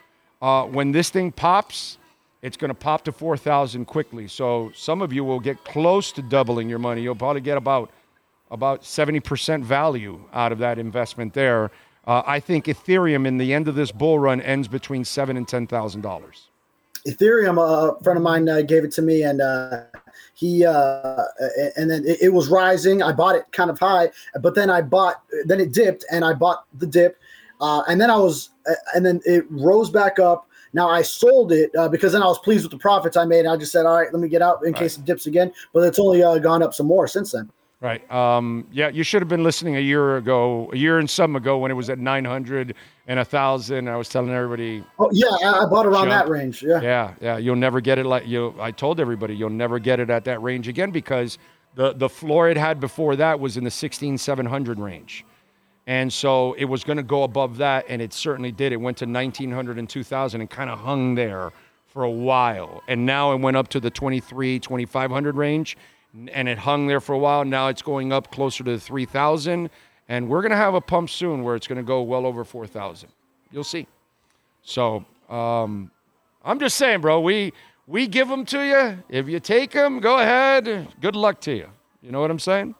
Uh, 0.41 0.65
when 0.65 0.93
this 0.93 1.11
thing 1.11 1.33
pops, 1.33 1.99
it's 2.43 2.57
going 2.57 2.69
to 2.71 2.75
pop 2.75 3.05
to 3.05 3.13
4,000 3.13 3.85
quickly. 3.85 4.27
So 4.29 4.73
some 4.75 5.01
of 5.01 5.12
you 5.12 5.25
will 5.25 5.40
get 5.40 5.64
close 5.64 6.12
to 6.12 6.23
doubling 6.23 6.69
your 6.69 6.81
money. 6.81 7.03
You'll 7.03 7.14
probably 7.14 7.40
get 7.40 7.57
about 7.57 7.90
about 8.51 8.83
70% 8.83 9.64
value 9.64 10.21
out 10.35 10.53
of 10.53 10.59
that 10.59 10.79
investment 10.79 11.33
there. 11.33 11.71
Uh, 12.07 12.23
I 12.27 12.38
think 12.38 12.66
Ethereum 12.66 13.27
in 13.27 13.38
the 13.38 13.55
end 13.55 13.66
of 13.66 13.75
this 13.75 13.90
bull 13.90 14.19
run 14.19 14.43
ends 14.43 14.69
between 14.69 15.05
seven 15.05 15.37
and 15.37 15.49
ten 15.49 15.66
thousand 15.66 16.03
dollars. 16.03 16.49
Ethereum, 17.07 17.59
uh, 17.59 17.95
a 17.95 18.03
friend 18.03 18.16
of 18.16 18.23
mine 18.23 18.49
uh, 18.49 18.61
gave 18.62 18.85
it 18.85 18.93
to 18.93 19.03
me, 19.03 19.23
and 19.23 19.40
uh, 19.40 19.85
he 20.35 20.66
uh, 20.66 21.23
and 21.77 21.90
then 21.90 22.05
it, 22.05 22.23
it 22.23 22.29
was 22.33 22.49
rising. 22.49 23.03
I 23.03 23.12
bought 23.12 23.37
it 23.37 23.45
kind 23.53 23.71
of 23.71 23.79
high, 23.79 24.11
but 24.40 24.55
then 24.55 24.69
I 24.69 24.83
bought, 24.83 25.23
then 25.47 25.61
it 25.61 25.73
dipped, 25.73 26.05
and 26.11 26.25
I 26.25 26.35
bought 26.35 26.64
the 26.75 26.87
dip, 26.87 27.19
uh, 27.61 27.83
and 27.88 28.01
then 28.01 28.11
I 28.11 28.16
was, 28.16 28.51
and 28.95 29.07
then 29.07 29.21
it 29.25 29.47
rose 29.49 29.88
back 29.88 30.19
up. 30.19 30.49
Now 30.73 30.89
I 30.89 31.03
sold 31.03 31.53
it 31.53 31.75
uh, 31.77 31.89
because 31.89 32.13
then 32.13 32.23
I 32.23 32.27
was 32.27 32.39
pleased 32.39 32.65
with 32.65 32.73
the 32.73 32.79
profits 32.79 33.17
I 33.17 33.25
made. 33.25 33.47
I 33.47 33.57
just 33.57 33.73
said, 33.73 33.87
all 33.87 33.97
right, 34.01 34.13
let 34.13 34.21
me 34.21 34.29
get 34.29 34.43
out 34.43 34.65
in 34.65 34.73
case 34.73 34.97
it 34.97 35.05
dips 35.05 35.27
again. 35.27 35.53
But 35.73 35.81
it's 35.81 35.99
only 35.99 36.23
uh, 36.23 36.39
gone 36.39 36.63
up 36.63 36.75
some 36.75 36.87
more 36.87 37.07
since 37.07 37.33
then. 37.33 37.51
Right. 37.81 38.09
Um, 38.13 38.69
yeah, 38.71 38.91
you 38.91 39.03
should 39.03 39.23
have 39.23 39.29
been 39.29 39.43
listening 39.43 39.75
a 39.75 39.81
year 39.81 40.17
ago, 40.17 40.71
a 40.73 40.77
year 40.77 41.01
and 41.01 41.11
some 41.11 41.35
ago 41.35 41.59
when 41.59 41.73
it 41.73 41.75
was 41.75 41.91
at 41.91 41.99
900 41.99 42.77
and 43.09 43.19
a 43.19 43.25
thousand. 43.25 43.89
I 43.89 43.97
was 43.97 44.09
telling 44.09 44.31
everybody, 44.31 44.85
Oh 45.01 45.11
yeah, 45.13 45.27
I, 45.45 45.65
I 45.65 45.67
bought 45.67 45.87
around 45.87 46.09
Jump. 46.09 46.11
that 46.11 46.29
range. 46.29 46.63
Yeah. 46.63 46.81
yeah, 46.81 47.15
yeah, 47.21 47.37
you'll 47.39 47.57
never 47.57 47.81
get 47.81 47.99
it 47.99 48.07
like 48.07 48.25
you. 48.25 48.55
I 48.61 48.71
told 48.71 49.01
everybody 49.01 49.35
you'll 49.35 49.51
never 49.51 49.81
get 49.81 49.99
it 49.99 50.11
at 50.11 50.25
that 50.27 50.41
range 50.43 50.69
again 50.69 50.93
because 50.93 51.39
the 51.75 51.93
the 51.95 52.09
floor 52.09 52.49
it 52.49 52.57
had 52.57 52.79
before 52.79 53.17
that 53.17 53.41
was 53.41 53.57
in 53.57 53.65
the 53.65 53.71
16 53.71 54.17
700 54.17 54.79
range, 54.79 55.25
and 55.87 56.12
so 56.12 56.53
it 56.55 56.64
was 56.64 56.85
going 56.85 56.97
to 56.97 57.03
go 57.03 57.25
above 57.25 57.57
that, 57.59 57.87
and 57.88 58.01
it 58.01 58.12
certainly 58.12 58.53
did. 58.53 58.73
It 58.73 58.77
went 58.77 58.99
to 58.99 59.07
1900 59.07 59.79
and 59.79 59.88
2000 59.88 60.40
and 60.40 60.49
kind 60.49 60.71
of 60.71 60.79
hung 60.79 61.14
there 61.14 61.53
for 61.87 62.05
a 62.05 62.11
while, 62.11 62.83
and 62.88 63.05
now 63.05 63.33
it 63.33 63.40
went 63.40 63.57
up 63.57 63.68
to 63.68 63.81
the 63.81 63.90
23 63.90 64.59
2500 64.59 65.37
range, 65.37 65.77
and 66.33 66.49
it 66.49 66.59
hung 66.59 66.87
there 66.87 67.01
for 67.01 67.14
a 67.14 67.18
while. 67.18 67.45
Now 67.45 67.68
it's 67.68 67.83
going 67.83 68.12
up 68.12 68.31
closer 68.31 68.64
to 68.64 68.73
the 68.73 68.81
3000, 68.81 69.68
and 70.09 70.29
we're 70.29 70.42
going 70.42 70.51
to 70.51 70.57
have 70.57 70.75
a 70.75 70.81
pump 70.81 71.11
soon 71.11 71.42
where 71.42 71.57
it's 71.57 71.66
going 71.66 71.79
to 71.79 71.83
go 71.83 72.03
well 72.03 72.27
over 72.27 72.45
4000. 72.45 73.09
You'll 73.51 73.64
see. 73.64 73.87
So 74.62 75.05
um, 75.29 75.90
I'm 76.45 76.59
just 76.59 76.77
saying, 76.77 77.01
bro. 77.01 77.21
We 77.21 77.53
we 77.87 78.07
give 78.07 78.29
them 78.29 78.45
to 78.47 78.62
you. 78.62 79.03
If 79.09 79.29
you 79.29 79.40
take 79.40 79.73
them, 79.73 80.01
go 80.01 80.18
ahead. 80.18 80.88
Good 81.01 81.16
luck 81.16 81.40
to 81.42 81.53
you. 81.53 81.68
You 82.01 82.12
know 82.12 82.21
what 82.21 82.31
I'm 82.31 82.38
saying? 82.38 82.75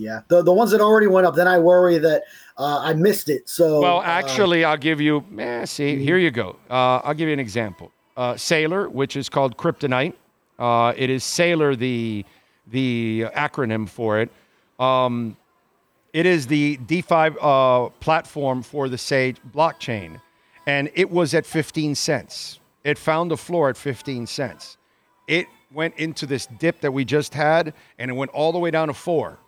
Yeah, 0.00 0.22
the 0.28 0.42
the 0.42 0.52
ones 0.52 0.70
that 0.70 0.80
already 0.80 1.08
went 1.08 1.26
up, 1.26 1.34
then 1.34 1.46
I 1.46 1.58
worry 1.58 1.98
that 1.98 2.22
uh, 2.56 2.78
I 2.78 2.94
missed 2.94 3.28
it. 3.28 3.48
So 3.50 3.82
Well, 3.82 3.98
uh, 3.98 4.04
actually, 4.04 4.64
I'll 4.64 4.78
give 4.78 4.98
you. 4.98 5.22
Eh, 5.38 5.66
see, 5.66 6.02
here 6.02 6.16
you 6.16 6.30
go. 6.30 6.56
Uh, 6.70 7.04
I'll 7.04 7.12
give 7.12 7.28
you 7.28 7.34
an 7.34 7.40
example. 7.40 7.92
Uh, 8.16 8.34
Sailor, 8.34 8.88
which 8.88 9.14
is 9.14 9.28
called 9.28 9.58
Kryptonite. 9.58 10.14
Uh, 10.58 10.94
it 10.96 11.10
is 11.10 11.22
Sailor, 11.22 11.76
the 11.76 12.24
the 12.66 13.26
acronym 13.36 13.86
for 13.86 14.20
it. 14.20 14.30
Um, 14.78 15.36
it 16.14 16.24
is 16.24 16.46
the 16.46 16.78
DeFi 16.78 17.36
uh, 17.40 17.90
platform 18.00 18.62
for 18.62 18.88
the 18.88 18.96
Sage 18.98 19.36
blockchain, 19.54 20.18
and 20.66 20.90
it 20.94 21.10
was 21.10 21.34
at 21.34 21.44
15 21.44 21.94
cents. 21.94 22.58
It 22.84 22.96
found 22.98 23.30
the 23.30 23.36
floor 23.36 23.68
at 23.68 23.76
15 23.76 24.26
cents. 24.26 24.78
It 25.28 25.46
went 25.70 25.94
into 25.96 26.24
this 26.24 26.46
dip 26.46 26.80
that 26.80 26.92
we 26.92 27.04
just 27.04 27.34
had, 27.34 27.74
and 27.98 28.10
it 28.10 28.14
went 28.14 28.30
all 28.30 28.50
the 28.50 28.58
way 28.58 28.70
down 28.70 28.88
to 28.88 28.94
four. 28.94 29.38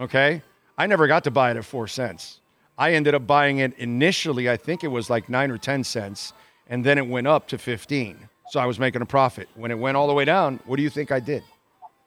Okay. 0.00 0.42
I 0.78 0.86
never 0.86 1.06
got 1.06 1.24
to 1.24 1.30
buy 1.30 1.50
it 1.50 1.56
at 1.56 1.64
four 1.64 1.86
cents. 1.86 2.40
I 2.78 2.94
ended 2.94 3.14
up 3.14 3.26
buying 3.26 3.58
it 3.58 3.76
initially, 3.76 4.48
I 4.48 4.56
think 4.56 4.82
it 4.82 4.88
was 4.88 5.10
like 5.10 5.28
nine 5.28 5.50
or 5.50 5.58
10 5.58 5.84
cents, 5.84 6.32
and 6.66 6.82
then 6.82 6.96
it 6.96 7.06
went 7.06 7.26
up 7.26 7.46
to 7.48 7.58
15. 7.58 8.16
So 8.48 8.58
I 8.58 8.64
was 8.64 8.78
making 8.78 9.02
a 9.02 9.06
profit. 9.06 9.48
When 9.54 9.70
it 9.70 9.78
went 9.78 9.98
all 9.98 10.06
the 10.06 10.14
way 10.14 10.24
down, 10.24 10.58
what 10.64 10.76
do 10.76 10.82
you 10.82 10.88
think 10.88 11.12
I 11.12 11.20
did? 11.20 11.42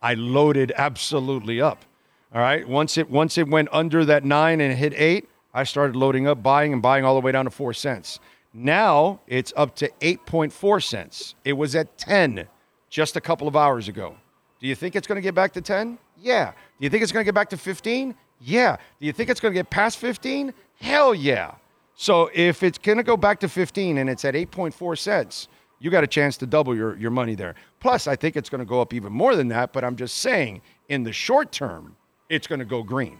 I 0.02 0.16
loaded 0.16 0.74
absolutely 0.76 1.62
up. 1.62 1.86
All 2.34 2.42
right. 2.42 2.68
Once 2.68 2.98
it 2.98 3.10
once 3.10 3.38
it 3.38 3.48
went 3.48 3.70
under 3.72 4.04
that 4.06 4.26
nine 4.26 4.60
and 4.60 4.76
hit 4.76 4.94
eight, 4.96 5.30
I 5.54 5.64
started 5.64 5.96
loading 5.96 6.28
up, 6.28 6.42
buying 6.42 6.74
and 6.74 6.82
buying 6.82 7.06
all 7.06 7.14
the 7.14 7.22
way 7.22 7.32
down 7.32 7.46
to 7.46 7.52
four 7.52 7.74
cents. 7.74 8.20
Now 8.54 9.20
it's 9.28 9.54
up 9.56 9.76
to 9.78 9.90
8.4 10.02 10.84
cents. 10.84 11.36
It 11.46 11.54
was 11.54 11.76
at 11.76 11.98
10 12.00 12.48
just 12.90 13.16
a 13.16 13.22
couple 13.22 13.48
of 13.48 13.56
hours 13.56 13.88
ago. 13.88 14.18
Do 14.60 14.68
you 14.68 14.76
think 14.76 14.96
it's 14.96 15.08
going 15.08 15.18
to 15.18 15.22
get 15.22 15.36
back 15.36 15.54
to 15.54 15.62
10? 15.62 15.98
Yeah. 16.24 16.52
Do 16.52 16.86
you 16.86 16.90
think 16.90 17.04
it's 17.04 17.12
going 17.12 17.24
to 17.24 17.26
get 17.26 17.36
back 17.36 17.50
to 17.50 17.58
15? 17.58 18.16
Yeah. 18.40 18.78
Do 19.00 19.06
you 19.06 19.12
think 19.12 19.30
it's 19.30 19.40
going 19.40 19.54
to 19.54 19.60
get 19.60 19.70
past 19.70 19.98
15? 19.98 20.54
Hell 20.80 21.14
yeah. 21.14 21.56
So 21.96 22.30
if 22.34 22.64
it's 22.64 22.78
going 22.78 22.98
to 22.98 23.04
go 23.04 23.18
back 23.18 23.40
to 23.42 23.50
15 23.50 23.98
and 23.98 24.10
it's 24.10 24.26
at 24.26 24.34
8.4 24.34 24.98
cents, 24.98 25.48
you 25.80 25.92
got 25.92 26.04
a 26.04 26.08
chance 26.08 26.38
to 26.38 26.46
double 26.48 26.76
your, 26.76 26.98
your 26.98 27.12
money 27.12 27.36
there. 27.36 27.56
Plus, 27.82 28.08
I 28.08 28.16
think 28.16 28.38
it's 28.38 28.50
going 28.50 28.60
to 28.60 28.66
go 28.66 28.80
up 28.80 28.94
even 28.94 29.12
more 29.12 29.36
than 29.36 29.50
that, 29.50 29.74
but 29.74 29.84
I'm 29.84 29.98
just 29.98 30.20
saying 30.20 30.62
in 30.88 31.04
the 31.04 31.12
short 31.12 31.52
term, 31.52 31.98
it's 32.30 32.48
going 32.48 32.60
to 32.60 32.66
go 32.66 32.84
green. 32.84 33.18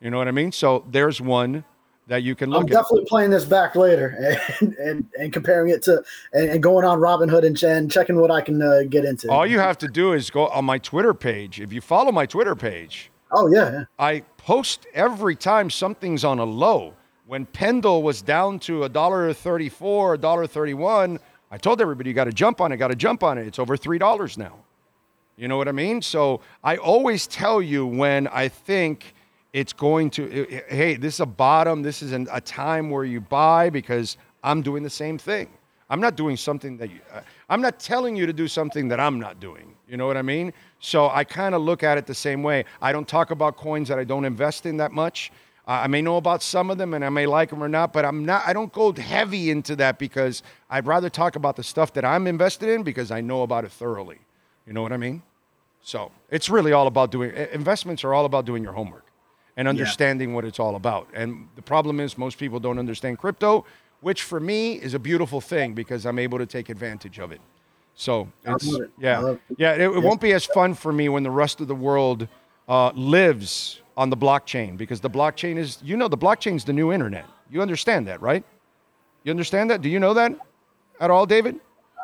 You 0.00 0.10
know 0.10 0.18
what 0.18 0.28
I 0.28 0.32
mean? 0.32 0.52
So 0.52 0.84
there's 0.90 1.20
one 1.20 1.64
that 2.06 2.22
you 2.22 2.34
can 2.34 2.50
look. 2.50 2.60
I'm 2.60 2.66
at. 2.66 2.72
definitely 2.72 3.06
playing 3.06 3.30
this 3.30 3.44
back 3.44 3.74
later 3.74 4.38
and 4.60 4.74
and, 4.74 5.06
and 5.18 5.32
comparing 5.32 5.70
it 5.70 5.82
to 5.82 6.02
and, 6.32 6.50
and 6.50 6.62
going 6.62 6.84
on 6.84 6.98
Robinhood 6.98 7.44
and, 7.46 7.60
and 7.62 7.90
checking 7.90 8.16
what 8.16 8.30
I 8.30 8.40
can 8.40 8.60
uh, 8.60 8.82
get 8.88 9.04
into. 9.04 9.30
All 9.30 9.46
you 9.46 9.58
have 9.58 9.78
to 9.78 9.88
do 9.88 10.12
is 10.12 10.30
go 10.30 10.48
on 10.48 10.64
my 10.64 10.78
Twitter 10.78 11.14
page. 11.14 11.60
If 11.60 11.72
you 11.72 11.80
follow 11.80 12.12
my 12.12 12.26
Twitter 12.26 12.54
page, 12.54 13.10
oh 13.32 13.52
yeah, 13.52 13.72
yeah. 13.72 13.84
I 13.98 14.20
post 14.36 14.86
every 14.94 15.36
time 15.36 15.70
something's 15.70 16.24
on 16.24 16.38
a 16.38 16.44
low. 16.44 16.94
When 17.26 17.46
Pendle 17.46 18.02
was 18.02 18.20
down 18.20 18.58
to 18.60 18.84
a 18.84 18.88
dollar 18.88 19.32
thirty-four, 19.32 20.14
a 20.14 20.18
dollar 20.18 20.46
thirty-one, 20.46 21.18
I 21.50 21.56
told 21.56 21.80
everybody 21.80 22.10
you 22.10 22.14
got 22.14 22.24
to 22.24 22.32
jump 22.32 22.60
on 22.60 22.72
it. 22.72 22.76
Got 22.78 22.88
to 22.88 22.96
jump 22.96 23.22
on 23.22 23.38
it. 23.38 23.46
It's 23.46 23.58
over 23.58 23.76
three 23.76 23.98
dollars 23.98 24.36
now. 24.36 24.56
You 25.36 25.48
know 25.48 25.56
what 25.56 25.66
I 25.66 25.72
mean? 25.72 26.02
So 26.02 26.40
I 26.62 26.76
always 26.76 27.26
tell 27.26 27.62
you 27.62 27.86
when 27.86 28.28
I 28.28 28.48
think 28.48 29.14
it's 29.52 29.72
going 29.72 30.10
to. 30.10 30.46
Hey, 30.68 30.96
this 30.96 31.14
is 31.14 31.20
a 31.20 31.26
bottom. 31.26 31.82
This 31.82 32.02
is 32.02 32.12
an, 32.12 32.26
a 32.32 32.40
time 32.40 32.90
where 32.90 33.04
you 33.04 33.20
buy 33.20 33.70
because 33.70 34.16
I'm 34.42 34.62
doing 34.62 34.82
the 34.82 34.90
same 34.90 35.18
thing. 35.18 35.48
I'm 35.90 36.00
not 36.00 36.16
doing 36.16 36.38
something 36.38 36.78
that 36.78 36.90
you. 36.90 37.00
Uh, 37.12 37.20
I'm 37.50 37.60
not 37.60 37.78
telling 37.78 38.16
you 38.16 38.24
to 38.24 38.32
do 38.32 38.48
something 38.48 38.88
that 38.88 38.98
I'm 38.98 39.20
not 39.20 39.40
doing. 39.40 39.74
You 39.86 39.98
know 39.98 40.06
what 40.06 40.16
I 40.16 40.22
mean? 40.22 40.54
So 40.78 41.10
I 41.10 41.24
kind 41.24 41.54
of 41.54 41.60
look 41.60 41.82
at 41.82 41.98
it 41.98 42.06
the 42.06 42.14
same 42.14 42.42
way. 42.42 42.64
I 42.80 42.92
don't 42.92 43.06
talk 43.06 43.30
about 43.30 43.58
coins 43.58 43.88
that 43.88 43.98
I 43.98 44.04
don't 44.04 44.24
invest 44.24 44.64
in 44.64 44.78
that 44.78 44.92
much. 44.92 45.30
Uh, 45.68 45.82
I 45.84 45.86
may 45.86 46.00
know 46.00 46.16
about 46.16 46.42
some 46.42 46.70
of 46.70 46.78
them 46.78 46.94
and 46.94 47.04
I 47.04 47.10
may 47.10 47.26
like 47.26 47.50
them 47.50 47.62
or 47.62 47.68
not, 47.68 47.92
but 47.92 48.06
I'm 48.06 48.24
not. 48.24 48.42
I 48.46 48.54
don't 48.54 48.72
go 48.72 48.92
heavy 48.92 49.50
into 49.50 49.76
that 49.76 49.98
because 49.98 50.42
I'd 50.70 50.86
rather 50.86 51.10
talk 51.10 51.36
about 51.36 51.56
the 51.56 51.62
stuff 51.62 51.92
that 51.92 52.06
I'm 52.06 52.26
invested 52.26 52.70
in 52.70 52.82
because 52.84 53.10
I 53.10 53.20
know 53.20 53.42
about 53.42 53.66
it 53.66 53.70
thoroughly. 53.70 54.18
You 54.66 54.72
know 54.72 54.82
what 54.82 54.92
I 54.92 54.96
mean? 54.96 55.22
So 55.82 56.10
it's 56.30 56.48
really 56.48 56.72
all 56.72 56.86
about 56.86 57.10
doing 57.10 57.32
investments 57.52 58.02
are 58.02 58.14
all 58.14 58.24
about 58.24 58.46
doing 58.46 58.62
your 58.62 58.72
homework 58.72 59.11
and 59.56 59.68
understanding 59.68 60.34
what 60.34 60.44
it's 60.44 60.58
all 60.58 60.76
about. 60.76 61.08
And 61.14 61.48
the 61.56 61.62
problem 61.62 62.00
is 62.00 62.16
most 62.16 62.38
people 62.38 62.58
don't 62.58 62.78
understand 62.78 63.18
crypto, 63.18 63.64
which 64.00 64.22
for 64.22 64.40
me 64.40 64.74
is 64.74 64.94
a 64.94 64.98
beautiful 64.98 65.40
thing 65.40 65.74
because 65.74 66.06
I'm 66.06 66.18
able 66.18 66.38
to 66.38 66.46
take 66.46 66.68
advantage 66.68 67.18
of 67.18 67.32
it. 67.32 67.40
So 67.94 68.28
it's 68.44 68.66
it. 68.66 68.90
Yeah, 68.98 69.28
it. 69.28 69.40
yeah. 69.58 69.72
It, 69.74 69.82
it 69.82 70.02
won't 70.02 70.20
be 70.20 70.32
as 70.32 70.44
fun 70.46 70.74
for 70.74 70.92
me 70.92 71.08
when 71.08 71.22
the 71.22 71.30
rest 71.30 71.60
of 71.60 71.68
the 71.68 71.74
world 71.74 72.26
uh, 72.68 72.90
lives 72.94 73.80
on 73.96 74.08
the 74.08 74.16
blockchain 74.16 74.76
because 74.76 75.00
the 75.00 75.10
blockchain 75.10 75.58
is 75.58 75.78
you 75.82 75.96
know 75.96 76.08
the 76.08 76.16
blockchain 76.16 76.56
is 76.56 76.64
the 76.64 76.72
new 76.72 76.92
internet. 76.92 77.26
You 77.50 77.60
understand 77.60 78.06
that, 78.08 78.22
right? 78.22 78.44
You 79.24 79.30
understand 79.30 79.70
that? 79.70 79.82
Do 79.82 79.90
you 79.90 80.00
know 80.00 80.14
that 80.14 80.32
at 81.00 81.10
all, 81.10 81.26
David? 81.26 81.60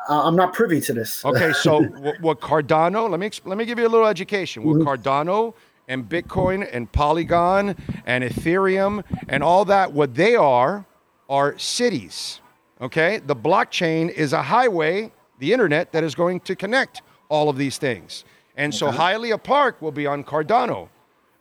Uh, 0.07 0.23
I'm 0.23 0.35
not 0.35 0.53
privy 0.53 0.79
to 0.81 0.93
this. 0.93 1.25
Okay, 1.25 1.51
so 1.53 1.81
what, 1.99 2.21
what 2.21 2.39
Cardano? 2.39 3.09
Let 3.09 3.19
me 3.19 3.31
let 3.45 3.57
me 3.57 3.65
give 3.65 3.79
you 3.79 3.87
a 3.87 3.89
little 3.89 4.07
education. 4.07 4.63
What 4.63 4.77
Cardano 4.77 5.55
and 5.89 6.07
Bitcoin 6.07 6.69
and 6.71 6.89
Polygon 6.89 7.75
and 8.05 8.23
Ethereum 8.23 9.03
and 9.27 9.43
all 9.43 9.65
that, 9.65 9.91
what 9.91 10.15
they 10.15 10.35
are 10.35 10.85
are 11.27 11.57
cities. 11.57 12.39
Okay, 12.79 13.17
the 13.17 13.35
blockchain 13.35 14.09
is 14.09 14.31
a 14.31 14.41
highway, 14.41 15.11
the 15.39 15.51
internet 15.51 15.91
that 15.91 16.03
is 16.05 16.15
going 16.15 16.39
to 16.41 16.55
connect 16.55 17.01
all 17.27 17.49
of 17.49 17.57
these 17.57 17.77
things. 17.77 18.23
And 18.55 18.73
so 18.73 18.89
Hialeah 18.91 19.41
Park 19.43 19.81
will 19.81 19.91
be 19.91 20.07
on 20.07 20.23
Cardano. 20.23 20.89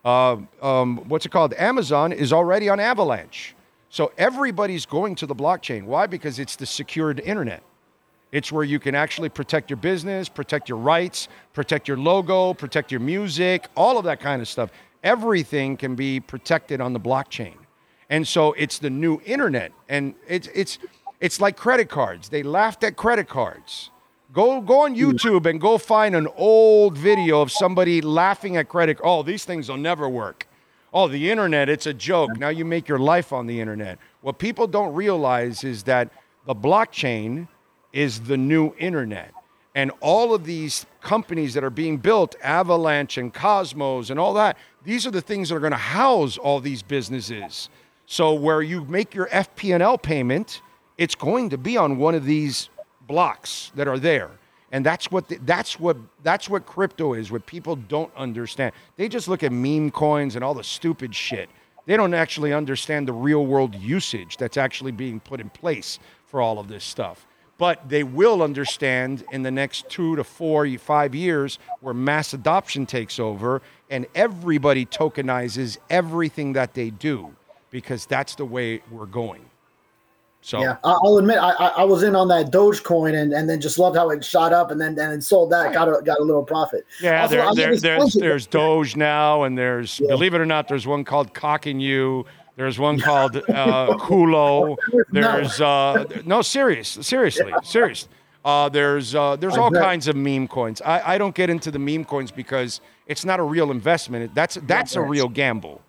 Uh, 0.05 0.39
um, 0.63 0.99
what's 1.09 1.27
it 1.27 1.31
called? 1.31 1.55
Amazon 1.55 2.13
is 2.13 2.33
already 2.33 2.69
on 2.69 2.81
Avalanche. 2.81 3.55
So 3.91 4.13
everybody's 4.19 4.87
going 4.87 5.15
to 5.17 5.27
the 5.27 5.35
blockchain. 5.35 5.85
Why? 5.85 6.07
Because 6.07 6.39
it's 6.39 6.57
the 6.57 6.67
secured 6.67 7.21
internet. 7.21 7.63
It's 8.31 8.53
where 8.53 8.65
you 8.65 8.79
can 8.79 8.95
actually 8.95 9.31
protect 9.31 9.71
your 9.71 9.79
business, 9.79 10.29
protect 10.29 10.69
your 10.69 10.79
rights, 10.79 11.29
protect 11.55 11.89
your 11.89 11.97
logo, 11.97 12.53
protect 12.53 12.93
your 12.93 13.01
music, 13.01 13.67
all 13.75 13.99
of 13.99 14.05
that 14.05 14.21
kind 14.21 14.43
of 14.43 14.49
stuff. 14.49 14.71
Everything 15.03 15.77
can 15.77 15.95
be 15.95 16.21
protected 16.21 16.81
on 16.81 16.93
the 16.93 17.01
blockchain. 17.01 17.55
And 18.11 18.27
so 18.27 18.53
it's 18.53 18.79
the 18.79 18.91
new 18.91 19.21
internet. 19.25 19.73
And 19.89 20.15
it's 20.27 20.49
it's 20.55 20.79
it's 21.21 21.41
like 21.41 21.57
credit 21.57 21.89
cards. 21.89 22.29
They 22.29 22.43
laughed 22.43 22.85
at 22.85 22.97
credit 22.97 23.29
cards. 23.29 23.91
Go 24.33 24.61
go 24.61 24.83
on 24.83 24.95
hmm. 24.95 25.01
YouTube 25.01 25.47
and 25.47 25.61
go 25.61 25.79
find 25.79 26.15
an 26.15 26.29
old 26.37 26.99
video 26.99 27.41
of 27.41 27.51
somebody 27.51 28.03
laughing 28.03 28.57
at 28.57 28.69
credit. 28.69 28.99
Oh, 29.03 29.23
these 29.23 29.45
things 29.45 29.69
will 29.69 29.79
never 29.79 30.09
work. 30.09 30.47
Oh, 30.93 31.07
the 31.07 31.31
internet, 31.31 31.69
it's 31.69 31.87
a 31.87 31.93
joke. 31.93 32.39
Now 32.39 32.49
you 32.49 32.65
make 32.65 32.89
your 32.89 32.99
life 32.99 33.33
on 33.33 33.47
the 33.47 33.61
internet. 33.61 33.99
What 34.23 34.39
people 34.39 34.67
don't 34.67 34.95
realize 34.95 35.63
is 35.63 35.83
that 35.83 36.11
the 36.47 36.55
blockchain 36.55 37.47
is 37.93 38.21
the 38.23 38.37
new 38.37 38.75
internet. 38.79 39.33
And 39.75 39.93
all 40.01 40.35
of 40.35 40.45
these 40.45 40.87
companies 41.01 41.55
that 41.55 41.63
are 41.63 41.71
being 41.71 41.99
built, 41.99 42.35
Avalanche 42.43 43.17
and 43.17 43.33
Cosmos 43.33 44.11
and 44.11 44.19
all 44.19 44.35
that, 44.35 44.57
these 44.85 45.07
are 45.07 45.11
the 45.11 45.21
things 45.21 45.49
that 45.49 45.57
are 45.57 45.61
going 45.61 45.73
to 45.73 45.77
house 45.77 46.37
all 46.37 46.61
these 46.61 46.83
businesses. 46.83 47.69
So 48.07 48.35
where 48.35 48.63
you 48.63 48.85
make 48.87 49.15
your 49.15 49.29
FP&L 49.29 49.99
payment, 49.99 50.63
it's 50.97 51.15
going 51.15 51.51
to 51.51 51.59
be 51.59 51.77
on 51.77 51.99
one 51.99 52.15
of 52.15 52.25
these 52.25 52.71
blocks 53.07 53.71
that 53.77 53.87
are 53.87 53.99
there. 53.99 54.31
And 54.73 54.85
that's 54.85 55.11
what 55.11 55.29
the, 55.29 55.37
that's 55.45 55.79
what 55.79 55.97
that's 56.23 56.49
what 56.49 56.67
crypto 56.67 57.15
is. 57.15 57.31
What 57.31 57.47
people 57.47 57.77
don't 57.77 58.15
understand, 58.17 58.73
they 58.97 59.09
just 59.09 59.29
look 59.29 59.43
at 59.43 59.53
meme 59.53 59.91
coins 59.91 60.35
and 60.35 60.45
all 60.45 60.55
the 60.55 60.65
stupid 60.65 61.15
shit. 61.15 61.49
They 61.87 61.97
don't 61.97 62.13
actually 62.13 62.53
understand 62.53 63.09
the 63.09 63.15
real 63.15 63.47
world 63.47 63.75
usage 63.75 64.37
that's 64.37 64.59
actually 64.59 64.93
being 64.93 65.21
put 65.21 65.41
in 65.41 65.49
place 65.49 65.99
for 66.27 66.43
all 66.43 66.59
of 66.59 66.69
this 66.69 66.85
stuff. 66.85 67.28
But 67.59 67.89
they 67.89 68.05
will 68.05 68.41
understand 68.43 69.25
in 69.33 69.43
the 69.43 69.51
next 69.51 69.89
two 69.89 70.15
to 70.17 70.25
four, 70.25 70.69
five 70.79 71.15
years 71.15 71.59
where 71.81 71.93
mass 71.93 72.33
adoption 72.33 72.87
takes 72.87 73.19
over 73.19 73.61
and 73.91 74.07
everybody 74.15 74.87
tokenizes 74.87 75.77
everything 75.91 76.53
that 76.53 76.75
they 76.75 76.91
do 76.91 77.35
because 77.71 78.07
that's 78.07 78.37
the 78.37 78.45
way 78.45 78.81
we're 78.91 79.07
going. 79.07 79.45
So 80.41 80.61
Yeah, 80.61 80.77
I'll 80.85 81.19
admit 81.19 81.39
I, 81.39 81.51
I 81.51 81.85
was 81.85 82.05
in 82.05 82.15
on 82.15 82.29
that 82.29 82.53
Dogecoin 82.53 83.21
and, 83.21 83.33
and 83.33 83.51
then 83.51 83.61
just 83.61 83.77
loved 83.79 83.97
how 83.97 84.11
it 84.11 84.25
shot 84.25 84.53
up 84.53 84.71
and 84.71 84.81
then 84.81 84.91
and 84.91 84.99
then 84.99 85.21
sold 85.21 85.51
that 85.51 85.75
got 85.75 85.89
a 85.89 86.01
got 86.01 86.21
a 86.21 86.23
little 86.23 86.45
profit. 86.45 86.87
Yeah, 87.03 87.23
Also, 87.23 87.37
there, 87.37 87.55
there, 87.55 87.77
there's 87.77 88.15
there's 88.15 88.47
Doge 88.47 88.95
now, 88.95 89.43
and 89.43 89.59
there's 89.59 89.99
Yeah. 90.01 90.09
believe 90.09 90.35
it 90.35 90.41
or 90.41 90.47
not, 90.47 90.69
there's 90.69 90.87
one 90.87 91.05
called 91.05 91.35
Cocking 91.35 91.81
You. 91.81 92.25
There's 92.59 92.77
one 92.77 92.99
called 92.99 93.37
uh, 93.37 93.97
Kulo. 93.99 94.77
There's 95.13 95.61
uh, 95.61 96.05
no 96.25 96.43
serious, 96.43 96.89
seriously, 96.89 97.53
serious. 97.63 98.09
Uh, 98.45 98.69
there's 98.69 99.15
uh, 99.15 99.37
there's 99.37 99.57
all 99.57 99.71
kinds 99.71 100.09
of 100.09 100.17
meme 100.17 100.49
coins. 100.49 100.83
I, 100.83 101.15
I 101.15 101.19
don't 101.19 101.35
get 101.35 101.51
into 101.51 101.71
the 101.71 101.79
meme 101.79 102.05
coins 102.05 102.33
because 102.33 102.81
it's 103.07 103.25
not 103.25 103.39
a 103.39 103.45
real 103.45 103.71
investment. 103.71 104.35
That's 104.35 104.57
that's 104.67 104.97
a 104.97 105.01
real 105.03 105.29
gamble. 105.29 105.83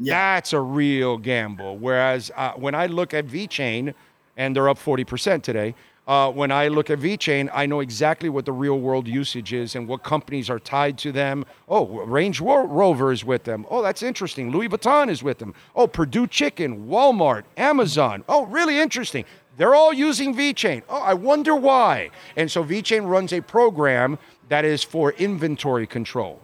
Yeah. 0.00 0.34
That's 0.34 0.52
a 0.52 0.60
real 0.60 1.16
gamble. 1.16 1.78
Whereas 1.78 2.32
uh, 2.34 2.52
when 2.52 2.74
I 2.74 2.86
look 2.86 3.14
at 3.14 3.26
VeChain, 3.26 3.94
and 4.36 4.56
they're 4.56 4.68
up 4.68 4.78
40% 4.78 5.42
today, 5.42 5.74
uh, 6.10 6.28
when 6.28 6.50
I 6.50 6.66
look 6.66 6.90
at 6.90 6.98
VeChain, 6.98 7.48
I 7.54 7.66
know 7.66 7.78
exactly 7.78 8.28
what 8.28 8.44
the 8.44 8.52
real 8.52 8.80
world 8.80 9.06
usage 9.06 9.52
is 9.52 9.76
and 9.76 9.86
what 9.86 10.02
companies 10.02 10.50
are 10.50 10.58
tied 10.58 10.98
to 10.98 11.12
them. 11.12 11.44
Oh, 11.68 11.86
Range 11.86 12.40
Ro- 12.40 12.66
Rover 12.66 13.12
is 13.12 13.24
with 13.24 13.44
them. 13.44 13.64
Oh, 13.70 13.80
that's 13.80 14.02
interesting. 14.02 14.50
Louis 14.50 14.68
Vuitton 14.68 15.08
is 15.08 15.22
with 15.22 15.38
them. 15.38 15.54
Oh, 15.76 15.86
Perdue 15.86 16.26
Chicken, 16.26 16.88
Walmart, 16.88 17.44
Amazon. 17.56 18.24
Oh, 18.28 18.46
really 18.46 18.80
interesting. 18.80 19.24
They're 19.56 19.76
all 19.76 19.92
using 19.92 20.34
VeChain. 20.34 20.82
Oh, 20.88 21.00
I 21.00 21.14
wonder 21.14 21.54
why. 21.54 22.10
And 22.34 22.50
so 22.50 22.64
VeChain 22.64 23.08
runs 23.08 23.32
a 23.32 23.40
program 23.40 24.18
that 24.48 24.64
is 24.64 24.82
for 24.82 25.12
inventory 25.12 25.86
control. 25.86 26.40